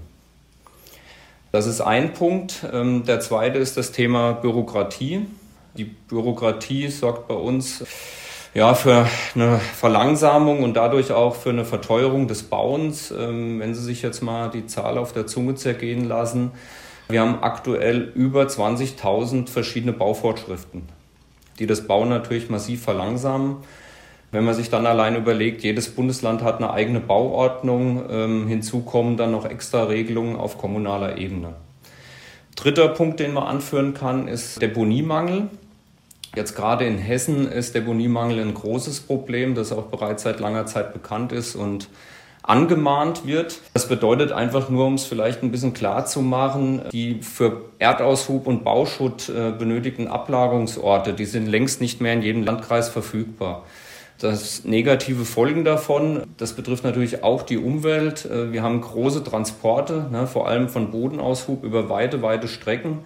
Das 1.52 1.66
ist 1.66 1.80
ein 1.80 2.12
Punkt. 2.12 2.64
Ähm, 2.73 3.04
der 3.04 3.21
zweite 3.21 3.59
ist 3.59 3.76
das 3.76 3.92
Thema 3.92 4.33
Bürokratie. 4.33 5.26
Die 5.77 5.85
Bürokratie 5.85 6.89
sorgt 6.89 7.29
bei 7.29 7.35
uns 7.35 7.85
ja, 8.55 8.75
für 8.75 9.07
eine 9.35 9.59
Verlangsamung 9.59 10.62
und 10.65 10.75
dadurch 10.75 11.12
auch 11.12 11.37
für 11.37 11.50
eine 11.50 11.65
Verteuerung 11.65 12.27
des 12.27 12.43
Bauens. 12.43 13.12
Ähm, 13.17 13.61
wenn 13.61 13.75
Sie 13.75 13.83
sich 13.83 14.03
jetzt 14.03 14.23
mal 14.23 14.50
die 14.50 14.67
Zahl 14.67 14.99
auf 14.99 15.12
der 15.12 15.27
Zunge 15.27 15.55
zergehen 15.55 16.09
lassen, 16.09 16.50
wir 17.09 17.21
haben 17.21 17.43
aktuell 17.43 18.12
über 18.15 18.45
20.000 18.45 19.49
verschiedene 19.49 19.93
Bauvorschriften, 19.93 20.89
die 21.59 21.67
das 21.67 21.87
Bauen 21.87 22.09
natürlich 22.09 22.50
massiv 22.50 22.83
verlangsamen. 22.83 23.57
Wenn 24.33 24.45
man 24.45 24.55
sich 24.55 24.71
dann 24.71 24.87
allein 24.87 25.17
überlegt, 25.17 25.62
jedes 25.65 25.89
Bundesland 25.89 26.43
hat 26.43 26.59
eine 26.59 26.73
eigene 26.73 27.00
Bauordnung, 27.00 28.05
ähm, 28.09 28.47
hinzu 28.47 28.81
kommen 28.83 29.17
dann 29.17 29.33
noch 29.33 29.45
extra 29.45 29.85
Regelungen 29.85 30.37
auf 30.37 30.57
kommunaler 30.57 31.19
Ebene. 31.19 31.55
Dritter 32.55 32.89
Punkt, 32.89 33.19
den 33.19 33.33
man 33.33 33.45
anführen 33.45 33.95
kann, 33.95 34.29
ist 34.29 34.62
Deponiemangel. 34.62 35.49
Jetzt 36.34 36.54
gerade 36.54 36.87
in 36.87 36.99
Hessen 36.99 37.50
ist 37.50 37.75
Deponiemangel 37.75 38.40
ein 38.40 38.54
großes 38.54 39.00
Problem, 39.00 39.54
das 39.54 39.72
auch 39.72 39.87
bereits 39.87 40.22
seit 40.22 40.38
langer 40.38 40.66
Zeit 40.66 40.92
bekannt 40.92 41.32
ist 41.32 41.56
und 41.56 41.88
angemahnt 42.42 43.26
wird. 43.26 43.58
Das 43.75 43.88
bedeutet 43.88 44.32
einfach 44.32 44.70
nur, 44.70 44.87
um 44.87 44.94
es 44.94 45.04
vielleicht 45.04 45.42
ein 45.42 45.50
bisschen 45.50 45.75
klar 45.75 46.06
zu 46.06 46.22
machen, 46.22 46.82
die 46.92 47.22
für 47.22 47.64
Erdaushub 47.78 48.46
und 48.46 48.64
Bauschutt 48.64 49.28
äh, 49.28 49.50
benötigten 49.50 50.06
Ablagerungsorte, 50.06 51.12
die 51.12 51.26
sind 51.26 51.46
längst 51.46 51.80
nicht 51.80 52.00
mehr 52.00 52.12
in 52.14 52.22
jedem 52.22 52.44
Landkreis 52.44 52.88
verfügbar. 52.88 53.64
Das 54.20 54.64
negative 54.64 55.25
Folgen 55.25 55.64
davon, 55.64 56.25
das 56.37 56.52
betrifft 56.52 56.84
natürlich 56.84 57.25
auch 57.25 57.42
die 57.42 57.56
Umwelt. 57.56 58.26
Äh, 58.26 58.52
wir 58.52 58.62
haben 58.62 58.80
große 58.80 59.25
Transporte, 59.25 60.06
ne, 60.10 60.26
vor 60.26 60.46
allem 60.49 60.68
von 60.68 60.90
Bodenaushub 60.90 61.64
über 61.64 61.88
weite, 61.88 62.22
weite 62.22 62.46
Strecken. 62.46 63.00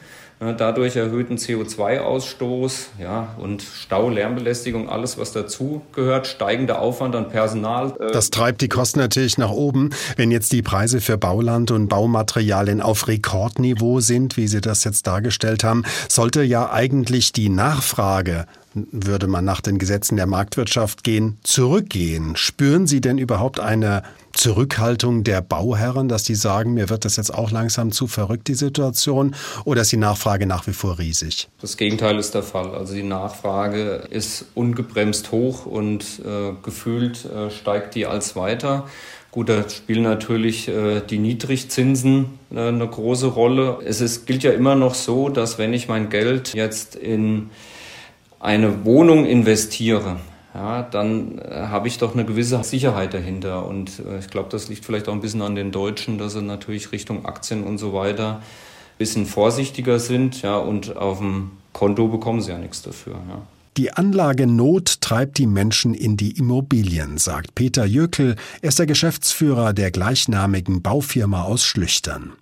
Dadurch 0.52 0.96
erhöhten 0.96 1.36
CO2-Ausstoß 1.36 2.86
ja, 3.00 3.34
und 3.38 3.62
Stau, 3.62 4.10
Lärmbelästigung, 4.10 4.88
alles, 4.88 5.16
was 5.18 5.32
dazu 5.32 5.82
gehört, 5.94 6.26
steigender 6.26 6.80
Aufwand 6.80 7.16
an 7.16 7.28
Personal. 7.28 7.94
Äh, 7.98 8.12
das 8.12 8.30
treibt 8.30 8.60
die 8.60 8.68
Kosten 8.68 8.98
natürlich 8.98 9.38
nach 9.38 9.50
oben. 9.50 9.90
Wenn 10.16 10.30
jetzt 10.30 10.52
die 10.52 10.62
Preise 10.62 11.00
für 11.00 11.16
Bauland 11.16 11.70
und 11.70 11.88
Baumaterialien 11.88 12.80
auf 12.80 13.08
Rekordniveau 13.08 14.00
sind, 14.00 14.36
wie 14.36 14.48
Sie 14.48 14.60
das 14.60 14.84
jetzt 14.84 15.06
dargestellt 15.06 15.64
haben, 15.64 15.84
sollte 16.08 16.42
ja 16.42 16.70
eigentlich 16.70 17.32
die 17.32 17.48
Nachfrage 17.48 18.46
würde 18.74 19.26
man 19.26 19.44
nach 19.44 19.60
den 19.60 19.78
Gesetzen 19.78 20.16
der 20.16 20.26
Marktwirtschaft 20.26 21.04
gehen, 21.04 21.38
zurückgehen. 21.42 22.36
Spüren 22.36 22.86
Sie 22.86 23.00
denn 23.00 23.18
überhaupt 23.18 23.60
eine 23.60 24.02
Zurückhaltung 24.32 25.22
der 25.22 25.40
Bauherren, 25.40 26.08
dass 26.08 26.24
die 26.24 26.34
sagen, 26.34 26.74
mir 26.74 26.90
wird 26.90 27.04
das 27.04 27.16
jetzt 27.16 27.32
auch 27.32 27.50
langsam 27.50 27.92
zu 27.92 28.06
verrückt, 28.06 28.48
die 28.48 28.54
Situation, 28.54 29.34
oder 29.64 29.82
ist 29.82 29.92
die 29.92 29.96
Nachfrage 29.96 30.46
nach 30.46 30.66
wie 30.66 30.72
vor 30.72 30.98
riesig? 30.98 31.48
Das 31.60 31.76
Gegenteil 31.76 32.18
ist 32.18 32.34
der 32.34 32.42
Fall. 32.42 32.74
Also 32.74 32.94
die 32.94 33.04
Nachfrage 33.04 34.08
ist 34.10 34.46
ungebremst 34.54 35.30
hoch 35.30 35.66
und 35.66 36.20
äh, 36.24 36.52
gefühlt 36.62 37.24
äh, 37.24 37.50
steigt 37.50 37.94
die 37.94 38.06
als 38.06 38.34
weiter. 38.34 38.86
Gut, 39.30 39.48
da 39.48 39.68
spielen 39.68 40.04
natürlich 40.04 40.68
äh, 40.68 41.00
die 41.00 41.18
Niedrigzinsen 41.18 42.38
äh, 42.52 42.68
eine 42.68 42.86
große 42.86 43.26
Rolle. 43.26 43.78
Es 43.84 44.00
ist, 44.00 44.26
gilt 44.26 44.44
ja 44.44 44.52
immer 44.52 44.76
noch 44.76 44.94
so, 44.94 45.28
dass 45.28 45.58
wenn 45.58 45.72
ich 45.72 45.88
mein 45.88 46.08
Geld 46.08 46.54
jetzt 46.54 46.94
in 46.94 47.50
eine 48.44 48.84
Wohnung 48.84 49.24
investiere, 49.24 50.16
ja, 50.54 50.82
dann 50.82 51.38
äh, 51.38 51.66
habe 51.68 51.88
ich 51.88 51.98
doch 51.98 52.14
eine 52.14 52.24
gewisse 52.24 52.62
Sicherheit 52.62 53.14
dahinter. 53.14 53.66
Und 53.66 54.00
äh, 54.06 54.18
ich 54.18 54.28
glaube, 54.28 54.50
das 54.50 54.68
liegt 54.68 54.84
vielleicht 54.84 55.08
auch 55.08 55.12
ein 55.12 55.20
bisschen 55.20 55.42
an 55.42 55.54
den 55.56 55.72
Deutschen, 55.72 56.18
dass 56.18 56.34
sie 56.34 56.42
natürlich 56.42 56.92
Richtung 56.92 57.24
Aktien 57.24 57.64
und 57.64 57.78
so 57.78 57.92
weiter 57.92 58.36
ein 58.36 58.98
bisschen 58.98 59.26
vorsichtiger 59.26 59.98
sind. 59.98 60.42
Ja, 60.42 60.58
und 60.58 60.96
auf 60.96 61.18
dem 61.18 61.52
Konto 61.72 62.06
bekommen 62.06 62.40
sie 62.40 62.52
ja 62.52 62.58
nichts 62.58 62.82
dafür. 62.82 63.14
Ja. 63.14 63.42
Die 63.76 63.92
Anlagenot 63.92 65.00
treibt 65.00 65.38
die 65.38 65.48
Menschen 65.48 65.94
in 65.94 66.16
die 66.16 66.38
Immobilien, 66.38 67.18
sagt 67.18 67.56
Peter 67.56 67.84
Jöckel. 67.84 68.36
Er 68.62 68.68
ist 68.68 68.78
der 68.78 68.86
Geschäftsführer 68.86 69.72
der 69.72 69.90
gleichnamigen 69.90 70.80
Baufirma 70.82 71.42
aus 71.42 71.64
Schlüchtern. 71.64 72.34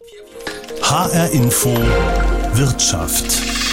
HR 0.82 1.30
Info 1.30 1.74
Wirtschaft. 2.54 3.71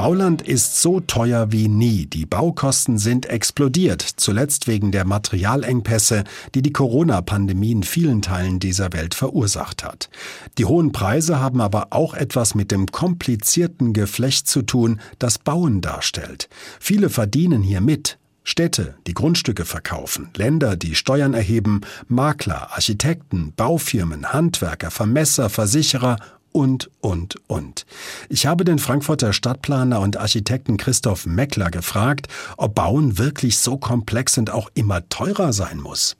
Bauland 0.00 0.40
ist 0.40 0.80
so 0.80 1.00
teuer 1.00 1.52
wie 1.52 1.68
nie. 1.68 2.06
Die 2.06 2.24
Baukosten 2.24 2.96
sind 2.96 3.26
explodiert, 3.26 4.00
zuletzt 4.00 4.66
wegen 4.66 4.92
der 4.92 5.04
Materialengpässe, 5.04 6.24
die 6.54 6.62
die 6.62 6.72
Corona-Pandemie 6.72 7.72
in 7.72 7.82
vielen 7.82 8.22
Teilen 8.22 8.60
dieser 8.60 8.94
Welt 8.94 9.14
verursacht 9.14 9.84
hat. 9.84 10.08
Die 10.56 10.64
hohen 10.64 10.92
Preise 10.92 11.38
haben 11.38 11.60
aber 11.60 11.88
auch 11.90 12.14
etwas 12.14 12.54
mit 12.54 12.70
dem 12.70 12.86
komplizierten 12.86 13.92
Geflecht 13.92 14.48
zu 14.48 14.62
tun, 14.62 15.02
das 15.18 15.36
Bauen 15.36 15.82
darstellt. 15.82 16.48
Viele 16.80 17.10
verdienen 17.10 17.62
hier 17.62 17.82
mit. 17.82 18.16
Städte, 18.42 18.94
die 19.06 19.12
Grundstücke 19.12 19.66
verkaufen, 19.66 20.30
Länder, 20.34 20.76
die 20.76 20.94
Steuern 20.94 21.34
erheben, 21.34 21.82
Makler, 22.08 22.72
Architekten, 22.72 23.52
Baufirmen, 23.54 24.32
Handwerker, 24.32 24.90
Vermesser, 24.90 25.50
Versicherer 25.50 26.16
und, 26.52 26.90
und, 27.00 27.36
und. 27.46 27.86
Ich 28.28 28.46
habe 28.46 28.64
den 28.64 28.78
Frankfurter 28.78 29.32
Stadtplaner 29.32 30.00
und 30.00 30.16
Architekten 30.16 30.76
Christoph 30.76 31.26
Meckler 31.26 31.70
gefragt, 31.70 32.28
ob 32.56 32.74
Bauen 32.74 33.18
wirklich 33.18 33.58
so 33.58 33.76
komplex 33.76 34.38
und 34.38 34.50
auch 34.50 34.70
immer 34.74 35.08
teurer 35.08 35.52
sein 35.52 35.80
muss. 35.80 36.16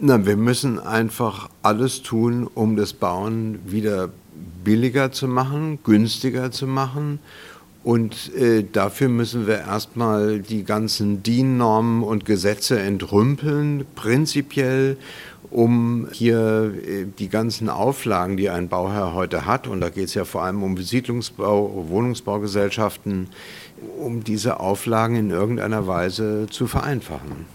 Na, 0.00 0.24
wir 0.24 0.36
müssen 0.36 0.78
einfach 0.78 1.50
alles 1.62 2.02
tun, 2.02 2.46
um 2.46 2.76
das 2.76 2.92
Bauen 2.92 3.58
wieder 3.70 4.08
billiger 4.64 5.12
zu 5.12 5.28
machen, 5.28 5.78
günstiger 5.84 6.50
zu 6.50 6.66
machen 6.66 7.18
und 7.82 8.34
äh, 8.34 8.62
dafür 8.70 9.08
müssen 9.08 9.46
wir 9.46 9.60
erstmal 9.60 10.40
die 10.40 10.64
ganzen 10.64 11.22
DIN-Normen 11.22 12.02
und 12.02 12.26
Gesetze 12.26 12.78
entrümpeln, 12.78 13.86
prinzipiell, 13.94 14.98
um 15.50 16.06
hier 16.12 16.74
äh, 16.86 17.06
die 17.18 17.28
ganzen 17.28 17.70
Auflagen, 17.70 18.36
die 18.36 18.50
ein 18.50 18.68
Bauherr 18.68 19.14
heute 19.14 19.46
hat, 19.46 19.66
und 19.66 19.80
da 19.80 19.88
geht 19.88 20.06
es 20.06 20.14
ja 20.14 20.26
vor 20.26 20.42
allem 20.42 20.62
um 20.62 20.74
Besiedlungsbau, 20.74 21.86
Wohnungsbaugesellschaften, 21.88 23.28
um 23.98 24.24
diese 24.24 24.60
Auflagen 24.60 25.16
in 25.16 25.30
irgendeiner 25.30 25.86
Weise 25.86 26.48
zu 26.50 26.66
vereinfachen. 26.66 27.46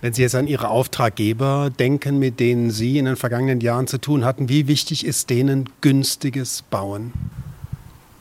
Wenn 0.00 0.12
Sie 0.12 0.22
jetzt 0.22 0.34
an 0.34 0.48
Ihre 0.48 0.68
Auftraggeber 0.68 1.70
denken, 1.76 2.18
mit 2.18 2.40
denen 2.40 2.70
Sie 2.70 2.98
in 2.98 3.04
den 3.04 3.16
vergangenen 3.16 3.60
Jahren 3.60 3.86
zu 3.86 3.98
tun 3.98 4.24
hatten, 4.24 4.48
wie 4.48 4.66
wichtig 4.66 5.06
ist 5.06 5.30
denen 5.30 5.68
günstiges 5.80 6.62
Bauen? 6.62 7.12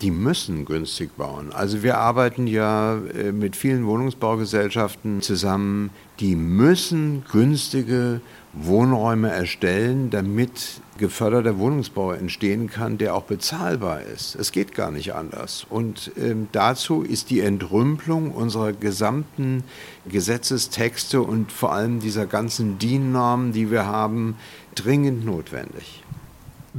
Die 0.02 0.12
müssen 0.12 0.66
günstig 0.66 1.16
bauen. 1.18 1.52
Also 1.52 1.82
wir 1.82 1.98
arbeiten 1.98 2.46
ja 2.46 2.98
äh, 2.98 3.32
mit 3.32 3.56
vielen 3.56 3.86
Wohnungsbaugesellschaften 3.88 5.22
zusammen, 5.22 5.90
die 6.20 6.36
müssen 6.36 7.24
günstige 7.32 8.22
Wohnräume 8.54 9.30
erstellen, 9.30 10.10
damit 10.10 10.82
geförderter 10.98 11.60
Wohnungsbau 11.60 12.12
entstehen 12.12 12.70
kann, 12.70 12.98
der 12.98 13.16
auch 13.16 13.24
bezahlbar 13.24 14.02
ist. 14.02 14.36
Es 14.36 14.52
geht 14.52 14.74
gar 14.74 14.92
nicht 14.92 15.14
anders. 15.14 15.66
Und 15.70 16.12
ähm, 16.18 16.48
dazu 16.52 17.04
ist 17.04 17.30
die 17.30 17.42
Entrümpelung 17.42 18.32
unserer 18.32 18.74
gesamten 18.74 19.64
Gesetzestexte 20.10 21.22
und 21.22 21.52
vor 21.52 21.74
allem 21.74 22.00
dieser 22.00 22.26
ganzen 22.26 22.80
DIN-Normen, 22.80 23.52
die 23.52 23.70
wir 23.70 23.86
haben, 23.86 24.38
dringend 24.74 25.26
notwendig. 25.26 26.04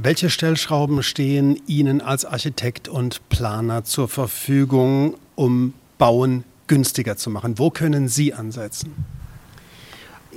Welche 0.01 0.29
Stellschrauben 0.29 1.03
stehen 1.03 1.61
Ihnen 1.67 1.99
als 1.99 2.23
Architekt 2.23 2.87
und 2.87 3.27
Planer 3.27 3.83
zur 3.83 4.07
Verfügung, 4.07 5.17
um 5.35 5.73
Bauen 5.97 6.45
günstiger 6.67 7.17
zu 7.17 7.29
machen? 7.29 7.59
Wo 7.59 7.69
können 7.69 8.07
Sie 8.07 8.33
ansetzen? 8.33 8.93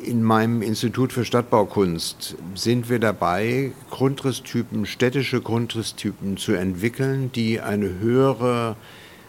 In 0.05 0.25
meinem 0.25 0.63
Institut 0.63 1.13
für 1.13 1.25
Stadtbaukunst 1.25 2.35
sind 2.57 2.91
wir 2.91 2.99
dabei, 2.99 3.71
Grundrisstypen, 3.91 4.85
städtische 4.85 5.41
Grundrisstypen 5.41 6.39
zu 6.39 6.55
entwickeln, 6.55 7.31
die 7.31 7.61
eine 7.61 8.01
höhere 8.01 8.75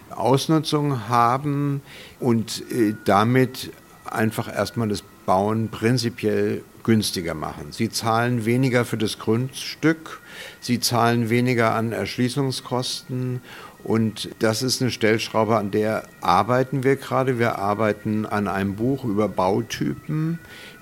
Ausnutzung 0.09 1.09
haben 1.09 1.83
und 2.19 2.63
äh, 2.71 2.95
damit 3.05 3.71
einfach 4.05 4.51
erstmal 4.51 4.87
das 4.87 5.03
Bauen 5.27 5.69
prinzipiell 5.69 6.63
günstiger 6.83 7.33
machen. 7.33 7.71
Sie 7.71 7.89
zahlen 7.89 8.45
weniger 8.45 8.83
für 8.83 8.97
das 8.97 9.19
Grundstück, 9.19 10.21
sie 10.59 10.79
zahlen 10.79 11.29
weniger 11.29 11.73
an 11.73 11.91
Erschließungskosten 11.91 13.41
und 13.83 14.29
das 14.39 14.63
ist 14.63 14.81
eine 14.81 14.91
Stellschraube, 14.91 15.57
an 15.57 15.71
der 15.71 16.07
arbeiten 16.21 16.83
wir 16.83 16.95
gerade. 16.95 17.37
Wir 17.37 17.59
arbeiten 17.59 18.25
an 18.25 18.47
einem 18.47 18.75
Buch 18.75 19.03
über 19.03 19.27
Bautypen. 19.27 20.39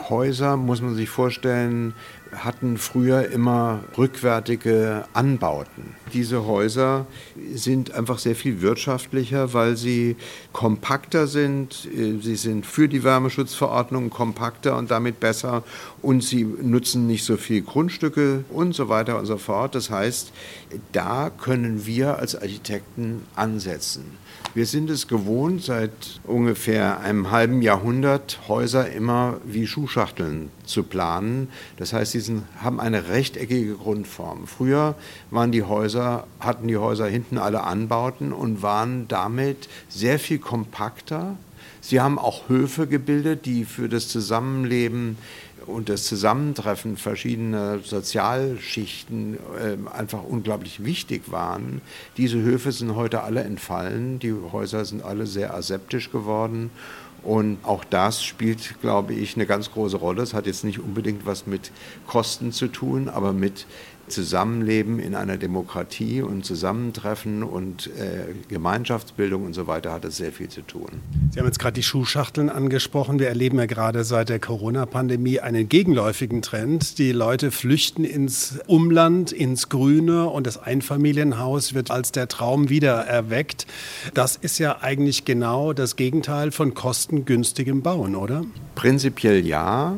Häuser, 0.08 0.56
muss 0.56 0.82
man 0.82 0.94
sich 0.94 1.10
vorstellen, 1.10 1.94
hatten 2.36 2.78
früher 2.78 3.30
immer 3.30 3.84
rückwärtige 3.98 5.06
Anbauten. 5.14 5.96
Diese 6.14 6.46
Häuser 6.46 7.06
sind 7.54 7.94
einfach 7.94 8.20
sehr 8.20 8.36
viel 8.36 8.62
wirtschaftlicher, 8.62 9.54
weil 9.54 9.78
sie 9.78 10.16
kompakter 10.54 11.28
sind. 11.28 11.88
Sie 11.94 12.36
sind 12.36 12.66
für 12.66 12.88
die 12.88 13.04
Wärmeschutzverordnung 13.04 14.10
kompakter 14.10 14.78
und 14.78 14.92
damit 14.92 15.20
besser 15.20 15.64
und 16.02 16.24
sie 16.24 16.44
nutzen 16.44 17.08
nicht 17.08 17.24
so 17.24 17.38
viel 17.38 17.62
Grundstücke 17.62 18.44
und 18.50 18.74
so 18.74 18.90
weiter 18.90 19.20
und 19.20 19.26
so 19.26 19.38
fort. 19.38 19.76
Das 19.76 19.90
heißt, 19.90 20.32
da 20.92 21.30
können 21.30 21.86
wir 21.86 22.18
als 22.18 22.36
Architekten 22.36 23.24
ansetzen. 23.36 24.18
Wir 24.54 24.66
sind 24.66 24.90
es 24.90 25.08
gewohnt, 25.08 25.64
seit 25.64 25.92
ungefähr 26.26 27.00
einem 27.00 27.32
halben 27.32 27.62
Jahrhundert 27.62 28.40
Häuser 28.50 28.92
immer 28.92 29.38
wie 29.46 29.66
Schuhschachteln 29.66 30.50
zu 30.66 30.84
planen. 30.84 31.48
Das 31.78 31.94
heißt, 31.94 32.12
sie 32.12 32.42
haben 32.62 32.82
eine 32.82 33.08
rechteckige 33.08 33.76
Grundform. 33.76 34.48
Früher 34.48 34.96
waren 35.30 35.54
die 35.54 35.64
Häuser, 35.64 36.28
hatten 36.42 36.68
die 36.68 36.76
Häuser 36.76 37.08
hinten 37.08 37.38
alle 37.38 37.64
Anbauten 37.64 38.34
und 38.34 38.62
waren 38.62 39.08
damit 39.08 39.70
sehr 39.88 40.20
viel 40.20 40.40
kompakter. 40.40 41.38
Sie 41.80 42.02
haben 42.02 42.20
auch 42.20 42.50
Höfe 42.50 42.88
gebildet, 42.88 43.46
die 43.46 43.64
für 43.64 43.88
das 43.88 44.10
Zusammenleben 44.10 45.18
und 45.66 45.90
das 45.90 46.06
Zusammentreffen 46.06 46.98
verschiedener 46.98 47.80
Sozialschichten 47.80 49.36
äh, 49.36 49.78
einfach 49.96 50.24
unglaublich 50.24 50.84
wichtig 50.84 51.32
waren. 51.32 51.82
Diese 52.18 52.42
Höfe 52.42 52.72
sind 52.72 52.96
heute 52.96 53.24
alle 53.24 53.44
entfallen, 53.44 54.20
die 54.20 54.34
Häuser 54.34 54.86
sind 54.86 55.04
alle 55.04 55.28
sehr 55.28 55.54
aseptisch 55.54 56.12
geworden 56.12 56.72
und 57.24 57.60
auch 57.64 57.84
das 57.84 58.24
spielt, 58.24 58.82
glaube 58.82 59.14
ich, 59.14 59.36
eine 59.36 59.46
ganz 59.46 59.72
große 59.72 59.98
Rolle. 59.98 60.24
Es 60.24 60.34
hat 60.34 60.48
jetzt 60.48 60.64
nicht 60.64 60.80
unbedingt 60.80 61.26
was 61.26 61.46
mit 61.46 61.72
Kosten 62.08 62.52
zu 62.52 62.68
tun, 62.68 63.10
aber 63.10 63.32
mit 63.32 63.68
Zusammenleben 64.12 65.00
in 65.00 65.16
einer 65.16 65.38
Demokratie 65.38 66.22
und 66.22 66.46
Zusammentreffen 66.46 67.44
und 67.44 67.88
äh, 67.88 68.34
Gemeinschaftsbildung 68.48 69.46
und 69.46 69.54
so 69.54 69.68
weiter 69.68 69.92
hat 69.92 70.06
es 70.06 70.18
sehr 70.18 70.32
viel 70.32 70.50
zu 70.50 70.62
tun. 70.62 70.90
Sie 71.32 71.40
haben 71.40 71.48
jetzt 71.48 71.60
gerade 71.60 71.74
die 71.74 71.84
Schuhschachteln 71.84 72.50
angesprochen. 72.50 73.20
Wir 73.20 73.30
erleben 73.30 73.58
ja 73.58 73.66
gerade 73.66 74.04
seit 74.04 74.30
der 74.30 74.40
Corona-Pandemie 74.40 75.40
einen 75.40 75.68
gegenläufigen 75.70 76.42
Trend. 76.42 76.98
Die 76.98 77.12
Leute 77.12 77.52
flüchten 77.52 78.04
ins 78.04 78.60
Umland, 78.68 79.32
ins 79.32 79.70
Grüne 79.70 80.28
und 80.30 80.46
das 80.46 80.62
Einfamilienhaus 80.62 81.74
wird 81.74 81.90
als 81.90 82.12
der 82.12 82.28
Traum 82.28 82.70
wieder 82.70 83.06
erweckt. 83.06 83.66
Das 84.14 84.36
ist 84.36 84.60
ja 84.60 84.82
eigentlich 84.82 85.26
genau 85.26 85.74
das 85.74 85.96
Gegenteil 85.96 86.52
von 86.52 86.74
kostengünstigem 86.74 87.82
Bauen, 87.82 88.16
oder? 88.16 88.44
Prinzipiell 88.76 89.46
ja. 89.46 89.98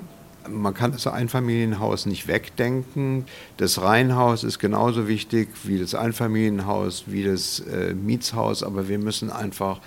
Man 0.50 0.74
kann 0.74 0.92
das 0.92 1.08
Einfamilienhaus 1.08 2.06
nicht 2.06 2.28
wegdenken. 2.28 3.26
Das 3.58 3.82
Reihenhaus 3.82 4.44
ist 4.44 4.60
genauso 4.60 5.08
wichtig 5.08 5.50
wie 5.64 5.80
das 5.80 5.96
Einfamilienhaus, 5.96 7.06
wie 7.08 7.24
das 7.24 7.60
äh, 7.62 7.94
Mietshaus, 7.94 8.64
aber 8.64 8.88
wir 8.90 9.00
müssen 9.00 9.32
einfach 9.32 9.80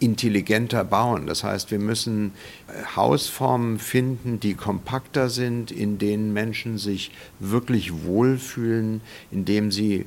intelligenter 0.00 0.84
bauen. 0.84 1.26
Das 1.26 1.44
heißt, 1.44 1.70
wir 1.70 1.78
müssen 1.78 2.32
äh, 2.68 2.96
Hausformen 2.96 3.78
finden, 3.78 4.40
die 4.40 4.54
kompakter 4.54 5.28
sind, 5.30 5.70
in 5.70 5.98
denen 5.98 6.32
Menschen 6.32 6.78
sich 6.78 7.10
wirklich 7.38 8.04
wohlfühlen, 8.04 9.00
indem 9.30 9.70
sie 9.70 10.06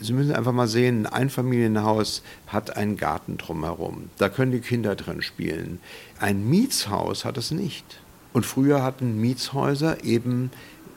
Sie 0.00 0.14
müssen 0.14 0.34
einfach 0.34 0.50
mal 0.50 0.66
sehen, 0.66 1.06
ein 1.06 1.12
Einfamilienhaus 1.12 2.24
hat 2.48 2.76
einen 2.76 2.96
Garten 2.96 3.36
drumherum. 3.36 4.10
Da 4.18 4.28
können 4.28 4.50
die 4.50 4.58
Kinder 4.58 4.96
drin 4.96 5.22
spielen. 5.22 5.78
Ein 6.18 6.48
Mietshaus 6.50 7.24
hat 7.24 7.38
es 7.38 7.52
nicht. 7.52 7.84
Und 8.32 8.46
früher 8.46 8.82
hatten 8.82 9.20
Mietshäuser 9.20 10.04
eben 10.04 10.50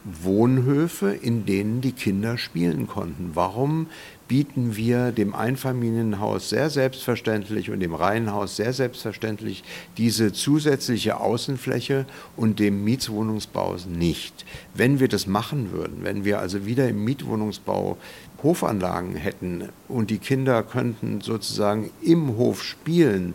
Wohnhöfe, 0.06 1.14
in 1.14 1.46
denen 1.46 1.82
die 1.82 1.92
Kinder 1.92 2.38
spielen 2.38 2.88
konnten. 2.88 3.32
Warum 3.34 3.88
bieten 4.28 4.76
wir 4.76 5.12
dem 5.12 5.36
Einfamilienhaus 5.36 6.50
sehr 6.50 6.70
selbstverständlich 6.70 7.70
und 7.70 7.80
dem 7.80 7.94
Reihenhaus 7.94 8.56
sehr 8.56 8.74
selbstverständlich 8.74 9.64
diese 9.98 10.34
zusätzliche 10.34 11.20
Außenfläche 11.20 12.06
und 12.36 12.60
dem 12.60 12.84
Mietswohnungsbau 12.84 13.76
nicht? 13.88 14.46
Wenn 14.74 15.00
wir 15.00 15.08
das 15.08 15.28
machen 15.28 15.72
würden, 15.72 16.00
wenn 16.02 16.26
wir 16.26 16.40
also 16.40 16.66
wieder 16.66 16.88
im 16.88 17.04
Mietwohnungsbau 17.04 17.98
Hofanlagen 18.44 19.16
hätten 19.16 19.70
und 19.88 20.12
die 20.12 20.20
Kinder 20.20 20.62
könnten 20.62 21.22
sozusagen 21.22 21.90
im 22.02 22.38
Hof 22.38 22.64
spielen, 22.64 23.34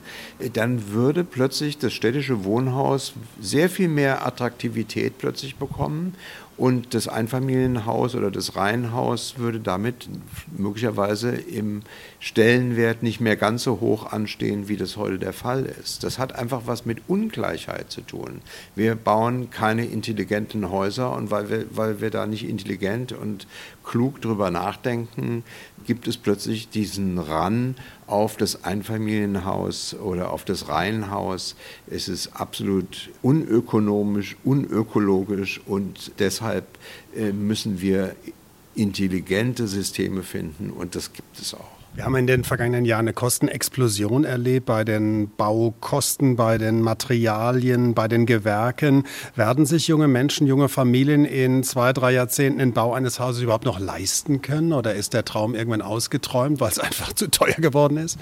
dann 0.52 0.92
würde 0.92 1.24
plötzlich 1.24 1.78
das 1.78 1.92
städtische 1.92 2.44
Wohnhaus 2.44 3.14
sehr 3.40 3.68
viel 3.68 3.88
mehr 3.88 4.24
Attraktivität 4.24 5.18
plötzlich 5.18 5.56
bekommen 5.56 6.14
und 6.60 6.92
das 6.92 7.08
Einfamilienhaus 7.08 8.14
oder 8.14 8.30
das 8.30 8.54
Reihenhaus 8.54 9.38
würde 9.38 9.60
damit 9.60 10.10
möglicherweise 10.58 11.30
im 11.30 11.80
Stellenwert 12.18 13.02
nicht 13.02 13.18
mehr 13.18 13.36
ganz 13.36 13.62
so 13.62 13.80
hoch 13.80 14.12
anstehen, 14.12 14.68
wie 14.68 14.76
das 14.76 14.98
heute 14.98 15.18
der 15.18 15.32
Fall 15.32 15.64
ist. 15.64 16.04
Das 16.04 16.18
hat 16.18 16.34
einfach 16.34 16.64
was 16.66 16.84
mit 16.84 16.98
Ungleichheit 17.08 17.90
zu 17.90 18.02
tun. 18.02 18.42
Wir 18.76 18.94
bauen 18.94 19.48
keine 19.48 19.86
intelligenten 19.86 20.70
Häuser 20.70 21.16
und 21.16 21.30
weil 21.30 21.48
wir, 21.48 21.64
weil 21.70 22.02
wir 22.02 22.10
da 22.10 22.26
nicht 22.26 22.46
intelligent 22.46 23.12
und 23.12 23.46
klug 23.84 24.20
drüber 24.20 24.50
nachdenken, 24.50 25.44
gibt 25.86 26.06
es 26.06 26.16
plötzlich 26.16 26.68
diesen 26.68 27.18
Ran 27.18 27.74
auf 28.06 28.36
das 28.36 28.64
Einfamilienhaus 28.64 29.94
oder 29.94 30.30
auf 30.32 30.44
das 30.44 30.68
Reihenhaus. 30.68 31.56
Es 31.88 32.08
ist 32.08 32.28
absolut 32.34 33.10
unökonomisch, 33.22 34.36
unökologisch 34.44 35.60
und 35.66 36.12
deshalb 36.18 36.66
äh, 37.16 37.32
müssen 37.32 37.80
wir 37.80 38.14
intelligente 38.80 39.68
Systeme 39.68 40.22
finden 40.22 40.70
und 40.70 40.94
das 40.94 41.12
gibt 41.12 41.38
es 41.38 41.54
auch. 41.54 41.80
Wir 41.92 42.04
haben 42.04 42.14
in 42.14 42.28
den 42.28 42.44
vergangenen 42.44 42.84
Jahren 42.84 43.06
eine 43.06 43.12
Kostenexplosion 43.12 44.24
erlebt 44.24 44.66
bei 44.66 44.84
den 44.84 45.28
Baukosten, 45.36 46.36
bei 46.36 46.56
den 46.56 46.82
Materialien, 46.82 47.94
bei 47.94 48.06
den 48.06 48.26
Gewerken. 48.26 49.04
Werden 49.34 49.66
sich 49.66 49.88
junge 49.88 50.06
Menschen, 50.06 50.46
junge 50.46 50.68
Familien 50.68 51.24
in 51.24 51.64
zwei, 51.64 51.92
drei 51.92 52.12
Jahrzehnten 52.12 52.60
den 52.60 52.72
Bau 52.72 52.94
eines 52.94 53.18
Hauses 53.18 53.42
überhaupt 53.42 53.64
noch 53.64 53.80
leisten 53.80 54.40
können? 54.40 54.72
Oder 54.72 54.94
ist 54.94 55.14
der 55.14 55.24
Traum 55.24 55.56
irgendwann 55.56 55.82
ausgeträumt, 55.82 56.60
weil 56.60 56.70
es 56.70 56.78
einfach 56.78 57.12
zu 57.12 57.28
teuer 57.28 57.56
geworden 57.56 57.96
ist? 57.96 58.18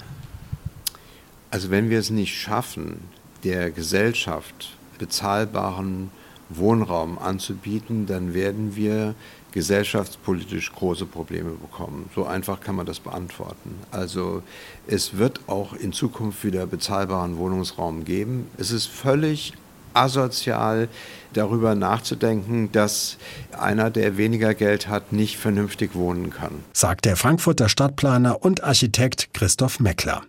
Also 1.51 1.69
wenn 1.69 1.91
wir 1.91 1.99
es 1.99 2.09
nicht 2.09 2.35
schaffen, 2.35 3.01
der 3.43 3.69
Gesellschaft 3.69 4.75
bezahlbaren 4.97 6.09
Wohnraum 6.49 7.19
anzubieten, 7.19 8.07
dann 8.07 8.33
werden 8.33 8.75
wir 8.75 9.13
gesellschaftspolitisch 9.51 10.71
große 10.73 11.05
Probleme 11.05 11.51
bekommen. 11.51 12.09
So 12.15 12.25
einfach 12.25 12.61
kann 12.61 12.75
man 12.75 12.85
das 12.85 12.99
beantworten. 12.99 13.75
Also 13.91 14.43
es 14.87 15.17
wird 15.17 15.41
auch 15.47 15.73
in 15.73 15.93
Zukunft 15.93 16.43
wieder 16.43 16.65
bezahlbaren 16.67 17.37
Wohnungsraum 17.37 18.05
geben. 18.05 18.47
Es 18.57 18.71
ist 18.71 18.87
völlig 18.87 19.53
asozial, 19.93 20.87
darüber 21.33 21.75
nachzudenken, 21.75 22.71
dass 22.71 23.17
einer, 23.57 23.89
der 23.89 24.17
weniger 24.17 24.53
Geld 24.53 24.87
hat, 24.87 25.11
nicht 25.11 25.37
vernünftig 25.37 25.95
wohnen 25.95 26.29
kann. 26.29 26.51
Sagt 26.73 27.05
der 27.05 27.15
Frankfurter 27.15 27.69
Stadtplaner 27.69 28.43
und 28.43 28.63
Architekt 28.63 29.33
Christoph 29.33 29.79
Meckler. 29.79 30.21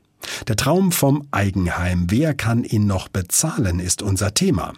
Der 0.48 0.56
Traum 0.56 0.92
vom 0.92 1.26
Eigenheim, 1.30 2.06
wer 2.10 2.34
kann 2.34 2.64
ihn 2.64 2.86
noch 2.86 3.08
bezahlen, 3.08 3.80
ist 3.80 4.02
unser 4.02 4.34
Thema. 4.34 4.74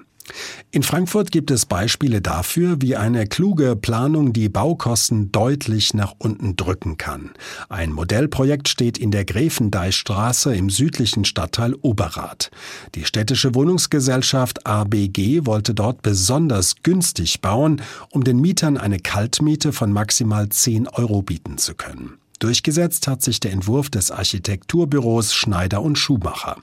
In 0.71 0.83
Frankfurt 0.83 1.31
gibt 1.31 1.51
es 1.51 1.67
Beispiele 1.67 2.23
dafür, 2.23 2.81
wie 2.81 2.97
eine 2.97 3.27
kluge 3.27 3.77
Planung 3.77 4.33
die 4.33 4.49
Baukosten 4.49 5.31
deutlich 5.33 5.93
nach 5.93 6.15
unten 6.19 6.57
drücken 6.57 6.97
kann. 6.97 7.33
Ein 7.69 7.93
Modellprojekt 7.93 8.69
steht 8.69 8.97
in 8.97 9.11
der 9.11 9.25
Gräfendeichstraße 9.25 10.55
im 10.55 10.71
südlichen 10.71 11.25
Stadtteil 11.25 11.75
Oberrath. 11.75 12.51
Die 12.95 13.05
städtische 13.05 13.55
Wohnungsgesellschaft 13.55 14.67
ABG 14.67 15.45
wollte 15.45 15.75
dort 15.75 16.03
besonders 16.03 16.77
günstig 16.83 17.41
bauen, 17.41 17.83
um 18.11 18.25
den 18.25 18.41
Mietern 18.41 18.79
eine 18.79 18.99
Kaltmiete 18.99 19.73
von 19.73 19.93
maximal 19.93 20.49
10 20.49 20.89
Euro 20.89 21.23
bieten 21.23 21.59
zu 21.59 21.75
können. 21.75 22.22
Durchgesetzt 22.43 23.07
hat 23.07 23.23
sich 23.23 23.39
der 23.39 23.53
Entwurf 23.53 23.89
des 23.89 24.11
Architekturbüros 24.11 25.33
Schneider 25.33 25.81
und 25.81 25.97
Schumacher. 25.97 26.57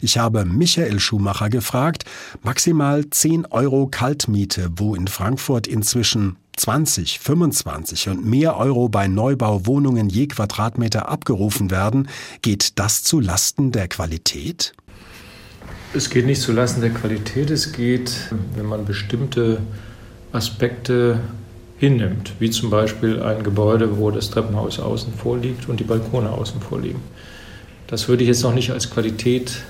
Ich 0.00 0.16
habe 0.16 0.44
Michael 0.44 1.00
Schumacher 1.00 1.48
gefragt, 1.48 2.04
maximal 2.44 3.10
10 3.10 3.46
Euro 3.46 3.88
Kaltmiete, 3.88 4.70
wo 4.76 4.94
in 4.94 5.08
Frankfurt 5.08 5.66
inzwischen 5.66 6.36
20, 6.56 7.18
25 7.18 8.10
und 8.10 8.24
mehr 8.24 8.56
Euro 8.56 8.88
bei 8.88 9.08
Neubauwohnungen 9.08 10.08
je 10.08 10.28
Quadratmeter 10.28 11.08
abgerufen 11.08 11.72
werden, 11.72 12.08
geht 12.40 12.78
das 12.78 13.02
zu 13.02 13.18
Lasten 13.18 13.72
der 13.72 13.88
Qualität? 13.88 14.72
Es 15.94 16.10
geht 16.10 16.26
nicht 16.26 16.42
zu 16.42 16.52
Lasten 16.52 16.80
der 16.80 16.90
Qualität, 16.90 17.50
es 17.50 17.72
geht, 17.72 18.32
wenn 18.54 18.66
man 18.66 18.84
bestimmte 18.84 19.58
Aspekte 20.30 21.18
hinnimmt, 21.78 22.32
wie 22.38 22.50
zum 22.50 22.70
Beispiel 22.70 23.22
ein 23.22 23.42
Gebäude, 23.42 23.98
wo 23.98 24.10
das 24.10 24.30
Treppenhaus 24.30 24.78
außen 24.78 25.12
vor 25.14 25.38
liegt 25.38 25.68
und 25.68 25.80
die 25.80 25.84
Balkone 25.84 26.30
außen 26.30 26.60
vor 26.60 26.80
liegen. 26.80 27.00
Das 27.86 28.08
würde 28.08 28.22
ich 28.22 28.28
jetzt 28.28 28.42
noch 28.42 28.54
nicht 28.54 28.70
als 28.70 28.90
Qualität, 28.90 29.62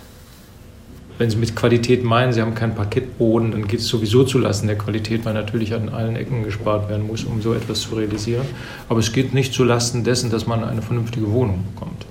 wenn 1.19 1.31
Sie 1.31 1.37
mit 1.37 1.55
Qualität 1.55 2.03
meinen, 2.03 2.33
Sie 2.33 2.40
haben 2.40 2.55
keinen 2.55 2.75
Parkettboden, 2.75 3.53
dann 3.53 3.69
geht 3.69 3.81
es 3.81 3.87
sowieso 3.87 4.25
zulassen 4.25 4.67
der 4.67 4.77
Qualität, 4.77 5.25
weil 5.25 5.35
natürlich 5.35 5.73
an 5.75 5.88
allen 5.88 6.17
Ecken 6.17 6.43
gespart 6.43 6.88
werden 6.88 7.07
muss, 7.07 7.25
um 7.25 7.40
so 7.40 7.55
etwas 7.55 7.83
zu 7.83 7.95
realisieren. 7.95 8.47
Aber 8.88 8.99
es 8.99 9.12
geht 9.12 9.33
nicht 9.33 9.53
zulasten 9.53 10.03
dessen, 10.03 10.31
dass 10.31 10.47
man 10.47 10.64
eine 10.64 10.83
vernünftige 10.83 11.31
Wohnung 11.31 11.64
bekommt. 11.73 12.07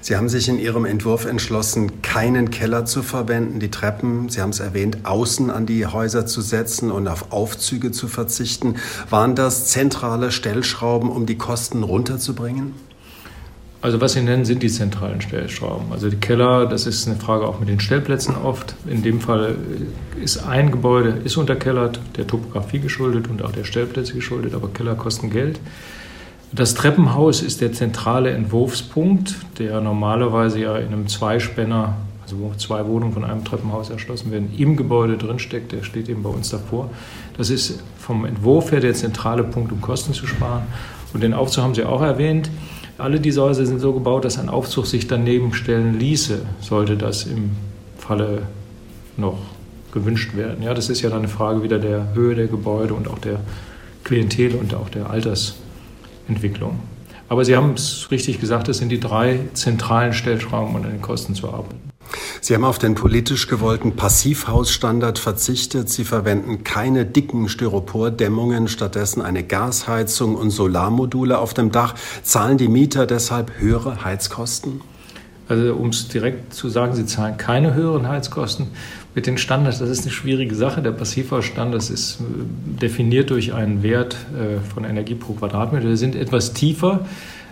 Sie 0.00 0.16
haben 0.16 0.28
sich 0.28 0.48
in 0.48 0.58
Ihrem 0.58 0.84
Entwurf 0.84 1.24
entschlossen, 1.24 2.02
keinen 2.02 2.50
Keller 2.50 2.84
zu 2.84 3.02
verwenden, 3.02 3.60
die 3.60 3.70
Treppen, 3.70 4.28
Sie 4.28 4.40
haben 4.40 4.50
es 4.50 4.60
erwähnt, 4.60 4.98
außen 5.04 5.50
an 5.50 5.66
die 5.66 5.86
Häuser 5.86 6.26
zu 6.26 6.40
setzen 6.40 6.90
und 6.90 7.08
auf 7.08 7.32
Aufzüge 7.32 7.90
zu 7.90 8.08
verzichten. 8.08 8.76
Waren 9.10 9.34
das 9.34 9.66
zentrale 9.66 10.30
Stellschrauben, 10.30 11.10
um 11.10 11.26
die 11.26 11.36
Kosten 11.36 11.82
runterzubringen? 11.82 12.74
Also 13.80 14.00
was 14.00 14.14
Sie 14.14 14.22
nennen, 14.22 14.44
sind 14.44 14.64
die 14.64 14.68
zentralen 14.68 15.20
Stellschrauben. 15.20 15.92
Also 15.92 16.10
die 16.10 16.16
Keller, 16.16 16.66
das 16.66 16.86
ist 16.86 17.06
eine 17.06 17.16
Frage 17.16 17.46
auch 17.46 17.60
mit 17.60 17.68
den 17.68 17.78
Stellplätzen 17.78 18.34
oft. 18.34 18.74
In 18.88 19.02
dem 19.04 19.20
Fall 19.20 19.54
ist 20.20 20.38
ein 20.38 20.72
Gebäude 20.72 21.10
ist 21.24 21.36
unterkellert, 21.36 22.00
der 22.16 22.26
Topografie 22.26 22.80
geschuldet 22.80 23.28
und 23.28 23.42
auch 23.42 23.52
der 23.52 23.62
Stellplätze 23.62 24.14
geschuldet, 24.14 24.54
aber 24.54 24.68
Keller 24.68 24.96
kosten 24.96 25.30
Geld. 25.30 25.60
Das 26.50 26.74
Treppenhaus 26.74 27.42
ist 27.42 27.60
der 27.60 27.72
zentrale 27.72 28.30
Entwurfspunkt, 28.30 29.36
der 29.58 29.80
normalerweise 29.82 30.60
ja 30.60 30.78
in 30.78 30.88
einem 30.88 31.06
Zweispänner, 31.06 31.96
also 32.22 32.38
wo 32.38 32.52
zwei 32.56 32.86
Wohnungen 32.86 33.12
von 33.12 33.24
einem 33.24 33.44
Treppenhaus 33.44 33.90
erschlossen 33.90 34.30
werden, 34.30 34.50
im 34.56 34.76
Gebäude 34.76 35.18
drinsteckt. 35.18 35.72
Der 35.72 35.82
steht 35.82 36.08
eben 36.08 36.22
bei 36.22 36.30
uns 36.30 36.48
davor. 36.48 36.90
Das 37.36 37.50
ist 37.50 37.82
vom 37.98 38.24
Entwurf 38.24 38.72
her 38.72 38.80
der 38.80 38.94
zentrale 38.94 39.44
Punkt, 39.44 39.72
um 39.72 39.82
Kosten 39.82 40.14
zu 40.14 40.26
sparen. 40.26 40.62
Und 41.12 41.22
den 41.22 41.34
Aufzug 41.34 41.64
haben 41.64 41.74
Sie 41.74 41.84
auch 41.84 42.00
erwähnt. 42.00 42.50
Alle 42.96 43.20
diese 43.20 43.42
Häuser 43.42 43.66
sind 43.66 43.78
so 43.78 43.92
gebaut, 43.92 44.24
dass 44.24 44.38
ein 44.38 44.48
Aufzug 44.48 44.86
sich 44.86 45.06
daneben 45.06 45.52
stellen 45.52 45.98
ließe, 45.98 46.40
sollte 46.60 46.96
das 46.96 47.24
im 47.24 47.50
Falle 47.98 48.42
noch 49.16 49.38
gewünscht 49.92 50.34
werden. 50.34 50.62
Ja, 50.62 50.74
das 50.74 50.88
ist 50.88 51.02
ja 51.02 51.10
dann 51.10 51.20
eine 51.20 51.28
Frage 51.28 51.62
wieder 51.62 51.78
der 51.78 52.14
Höhe 52.14 52.34
der 52.34 52.46
Gebäude 52.46 52.94
und 52.94 53.08
auch 53.08 53.18
der 53.18 53.40
Klientel 54.04 54.54
und 54.54 54.74
auch 54.74 54.88
der 54.88 55.10
Alters. 55.10 55.56
Entwicklung. 56.28 56.78
Aber 57.28 57.44
Sie 57.44 57.56
haben 57.56 57.72
es 57.74 58.10
richtig 58.10 58.40
gesagt, 58.40 58.68
es 58.68 58.78
sind 58.78 58.88
die 58.88 59.00
drei 59.00 59.40
zentralen 59.52 60.12
Stellschrauben, 60.12 60.74
um 60.74 60.76
an 60.76 60.90
den 60.90 61.02
Kosten 61.02 61.34
zu 61.34 61.48
arbeiten. 61.48 61.88
Sie 62.40 62.54
haben 62.54 62.64
auf 62.64 62.78
den 62.78 62.94
politisch 62.94 63.48
gewollten 63.48 63.96
Passivhausstandard 63.96 65.18
verzichtet. 65.18 65.90
Sie 65.90 66.04
verwenden 66.04 66.64
keine 66.64 67.04
dicken 67.04 67.48
Styropordämmungen, 67.48 68.68
stattdessen 68.68 69.20
eine 69.20 69.42
Gasheizung 69.42 70.36
und 70.36 70.50
Solarmodule 70.50 71.38
auf 71.38 71.52
dem 71.52 71.70
Dach. 71.70 71.94
Zahlen 72.22 72.56
die 72.56 72.68
Mieter 72.68 73.06
deshalb 73.06 73.58
höhere 73.58 74.04
Heizkosten? 74.04 74.80
Also 75.48 75.74
um 75.74 75.88
es 75.88 76.08
direkt 76.08 76.52
zu 76.52 76.68
sagen, 76.68 76.94
sie 76.94 77.06
zahlen 77.06 77.38
keine 77.38 77.74
höheren 77.74 78.06
Heizkosten. 78.06 78.66
Mit 79.14 79.26
den 79.26 79.38
Standards, 79.38 79.78
das 79.78 79.88
ist 79.88 80.02
eine 80.02 80.10
schwierige 80.10 80.54
Sache. 80.54 80.82
Der 80.82 80.90
Passivhausstandard 80.92 81.88
ist 81.90 82.20
äh, 82.20 82.24
definiert 82.80 83.30
durch 83.30 83.54
einen 83.54 83.82
Wert 83.82 84.16
äh, 84.36 84.60
von 84.72 84.84
Energie 84.84 85.14
pro 85.14 85.32
Quadratmeter. 85.32 85.88
Wir 85.88 85.96
sind 85.96 86.14
etwas 86.14 86.52
tiefer, 86.52 87.06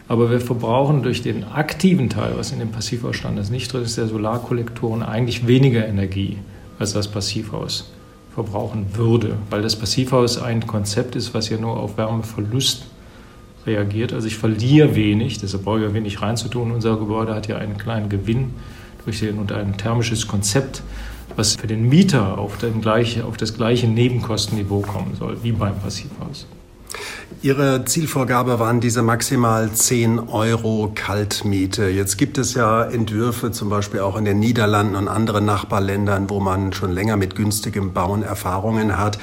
aber 0.09 0.31
wir 0.31 0.41
verbrauchen 0.41 1.03
durch 1.03 1.23
den 1.23 1.45
aktiven 1.45 2.11
Teil, 2.11 2.35
was 2.37 2.53
in 2.53 2.59
dem 2.59 2.71
Passivhausstandard 2.71 3.51
nicht 3.51 3.73
drin 3.73 3.83
ist, 3.83 3.97
der 3.97 4.07
Solarkollektoren 4.07 5.03
eigentlich 5.03 5.47
weniger 5.47 5.87
Energie, 5.87 6.39
als 6.79 6.93
das 6.93 7.09
Passivhaus 7.09 7.91
verbrauchen 8.35 8.87
würde, 8.93 9.37
weil 9.49 9.63
das 9.63 9.77
Passivhaus 9.77 10.41
ein 10.41 10.67
Konzept 10.67 11.17
ist, 11.17 11.33
was 11.33 11.49
ja 11.49 11.57
nur 11.57 11.79
auf 11.79 11.97
Wärmeverlust 11.97 12.85
reagiert. 13.67 14.13
Also 14.13 14.27
ich 14.27 14.37
verliere 14.37 14.95
wenig, 14.95 15.39
deshalb 15.39 15.65
brauche 15.65 15.79
ich 15.79 15.85
ja 15.85 15.95
wenig 15.95 16.23
reinzutun. 16.23 16.73
Unser 16.73 16.97
Gebäude 16.97 17.35
hat 17.35 17.49
ja 17.49 17.57
einen 17.57 17.77
kleinen 17.79 18.09
Gewinn 18.09 18.51
durch 19.05 19.21
den 19.21 19.39
und 19.39 19.53
ein 19.53 19.77
thermisches 19.77 20.27
Konzept, 20.27 20.83
was 21.37 21.57
für 21.57 21.67
den 21.67 21.89
Mieter 21.89 22.39
auf, 22.39 22.59
den 22.59 22.81
gleiche, 22.81 23.25
auf 23.25 23.37
das 23.37 23.55
gleiche 23.55 23.87
Nebenkostenniveau 23.87 24.81
kommen 24.81 25.15
soll, 25.17 25.43
wie 25.43 25.53
beim 25.53 25.79
Passivhaus. 25.79 26.47
Ihre 27.47 27.85
Zielvorgabe 27.85 28.59
waren 28.59 28.81
diese 28.81 29.03
maximal 29.03 29.71
10 29.71 30.19
Euro 30.31 30.91
Kaltmiete. 30.93 31.87
Jetzt 31.87 32.19
gibt 32.19 32.39
es 32.39 32.55
ja 32.55 32.83
Entwürfe, 32.83 33.53
zum 33.53 33.69
Beispiel 33.69 34.01
auch 34.01 34.17
in 34.17 34.25
den 34.25 34.41
Niederlanden 34.41 34.97
und 34.97 35.07
anderen 35.07 35.45
Nachbarländern, 35.45 36.29
wo 36.29 36.41
man 36.41 36.73
schon 36.73 36.91
länger 36.91 37.17
mit 37.17 37.37
günstigem 37.37 37.93
Bauen 37.93 38.25
Erfahrungen 38.25 38.99
hat. 38.99 39.21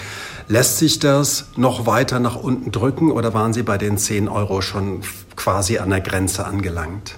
Lässt 0.47 0.77
sich 0.77 0.99
das 0.99 1.47
noch 1.57 1.85
weiter 1.85 2.21
nach 2.21 2.37
unten 2.37 2.71
drücken 2.71 3.11
oder 3.11 3.33
waren 3.33 3.51
Sie 3.51 3.63
bei 3.63 3.77
den 3.77 3.97
10 3.97 4.29
Euro 4.29 4.61
schon 4.61 5.01
quasi 5.35 5.79
an 5.79 5.89
der 5.89 5.99
Grenze 5.99 6.45
angelangt? 6.45 7.17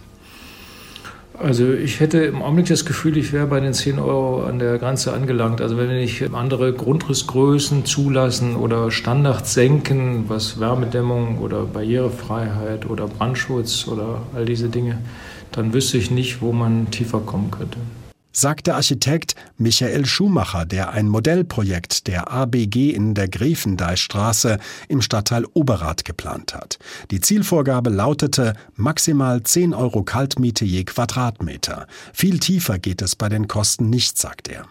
Also 1.38 1.74
ich 1.74 2.00
hätte 2.00 2.20
im 2.20 2.42
Augenblick 2.42 2.68
das 2.68 2.86
Gefühl, 2.86 3.18
ich 3.18 3.34
wäre 3.34 3.48
bei 3.48 3.60
den 3.60 3.74
10 3.74 4.00
Euro 4.00 4.44
an 4.44 4.60
der 4.60 4.78
Grenze 4.78 5.14
angelangt. 5.14 5.62
Also 5.62 5.78
wenn 5.78 5.90
wir 5.90 5.98
nicht 5.98 6.34
andere 6.34 6.72
Grundrissgrößen 6.74 7.86
zulassen 7.86 8.56
oder 8.56 8.90
Standards 8.90 9.54
senken, 9.54 10.26
was 10.28 10.60
Wärmedämmung 10.60 11.40
oder 11.40 11.64
Barrierefreiheit 11.64 12.90
oder 12.90 13.08
Brandschutz 13.08 13.88
oder 13.88 14.22
all 14.34 14.46
diese 14.46 14.70
Dinge, 14.70 15.00
dann 15.52 15.74
wüsste 15.74 15.98
ich 15.98 16.10
nicht, 16.10 16.42
wo 16.42 16.52
man 16.52 16.90
tiefer 16.92 17.20
kommen 17.20 17.52
könnte 17.52 17.80
sagt 18.36 18.68
der 18.68 18.76
Architekt 18.76 19.36
Michael 19.58 20.06
Schumacher, 20.06 20.66
der 20.66 20.92
ein 20.92 21.08
Modellprojekt 21.08 22.08
der 22.08 22.32
ABG 22.32 22.92
in 22.92 23.14
der 23.14 23.28
Gräfendeichstraße 23.28 24.60
im 24.88 25.02
Stadtteil 25.02 25.46
Oberrath 25.54 26.06
geplant 26.06 26.54
hat. 26.54 26.78
Die 27.12 27.22
Zielvorgabe 27.22 27.90
lautete 27.90 28.54
maximal 28.76 29.42
10 29.44 29.74
Euro 29.74 30.04
Kaltmiete 30.04 30.66
je 30.66 30.84
Quadratmeter. 30.84 31.88
Viel 32.14 32.40
tiefer 32.40 32.78
geht 32.80 33.02
es 33.02 33.16
bei 33.16 33.30
den 33.30 33.48
Kosten 33.48 33.90
nicht, 33.90 34.18
sagt 34.18 34.50
er. 34.50 34.66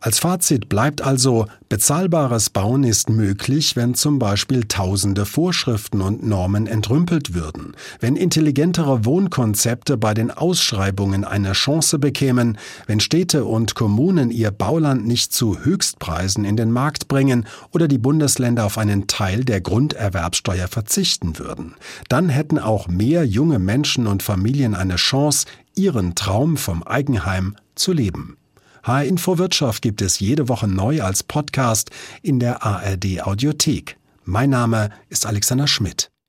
Als 0.00 0.18
Fazit 0.18 0.68
bleibt 0.68 1.02
also, 1.02 1.46
bezahlbares 1.68 2.50
Bauen 2.50 2.84
ist 2.84 3.08
möglich, 3.08 3.76
wenn 3.76 3.94
zum 3.94 4.18
Beispiel 4.18 4.64
tausende 4.64 5.24
Vorschriften 5.24 6.02
und 6.02 6.26
Normen 6.26 6.66
entrümpelt 6.66 7.34
würden, 7.34 7.74
wenn 8.00 8.16
intelligentere 8.16 9.04
Wohnkonzepte 9.04 9.96
bei 9.96 10.12
den 10.12 10.30
Ausschreibungen 10.30 11.24
eine 11.24 11.52
Chance 11.52 11.98
bekämen, 11.98 12.58
wenn 12.86 13.00
Städte 13.00 13.44
und 13.44 13.74
Kommunen 13.74 14.30
ihr 14.30 14.50
Bauland 14.50 15.06
nicht 15.06 15.32
zu 15.32 15.58
Höchstpreisen 15.64 16.44
in 16.44 16.56
den 16.56 16.70
Markt 16.70 17.08
bringen 17.08 17.46
oder 17.72 17.88
die 17.88 17.98
Bundesländer 17.98 18.66
auf 18.66 18.78
einen 18.78 19.06
Teil 19.06 19.44
der 19.44 19.60
Grunderwerbsteuer 19.60 20.68
verzichten 20.68 21.38
würden. 21.38 21.74
Dann 22.08 22.28
hätten 22.28 22.58
auch 22.58 22.88
mehr 22.88 23.24
junge 23.24 23.58
Menschen 23.58 24.06
und 24.06 24.22
Familien 24.22 24.74
eine 24.74 24.96
Chance, 24.96 25.46
ihren 25.74 26.14
Traum 26.14 26.56
vom 26.56 26.82
Eigenheim 26.82 27.56
zu 27.74 27.92
leben. 27.92 28.36
HR 28.86 29.04
Info 29.04 29.38
Wirtschaft 29.38 29.80
gibt 29.80 30.02
es 30.02 30.18
jede 30.20 30.50
Woche 30.50 30.68
neu 30.68 31.00
als 31.02 31.22
Podcast 31.22 31.90
in 32.20 32.38
der 32.38 32.62
ARD 32.62 33.22
Audiothek. 33.22 33.96
Mein 34.24 34.50
Name 34.50 34.90
ist 35.08 35.24
Alexander 35.24 35.66
Schmidt. 35.66 36.10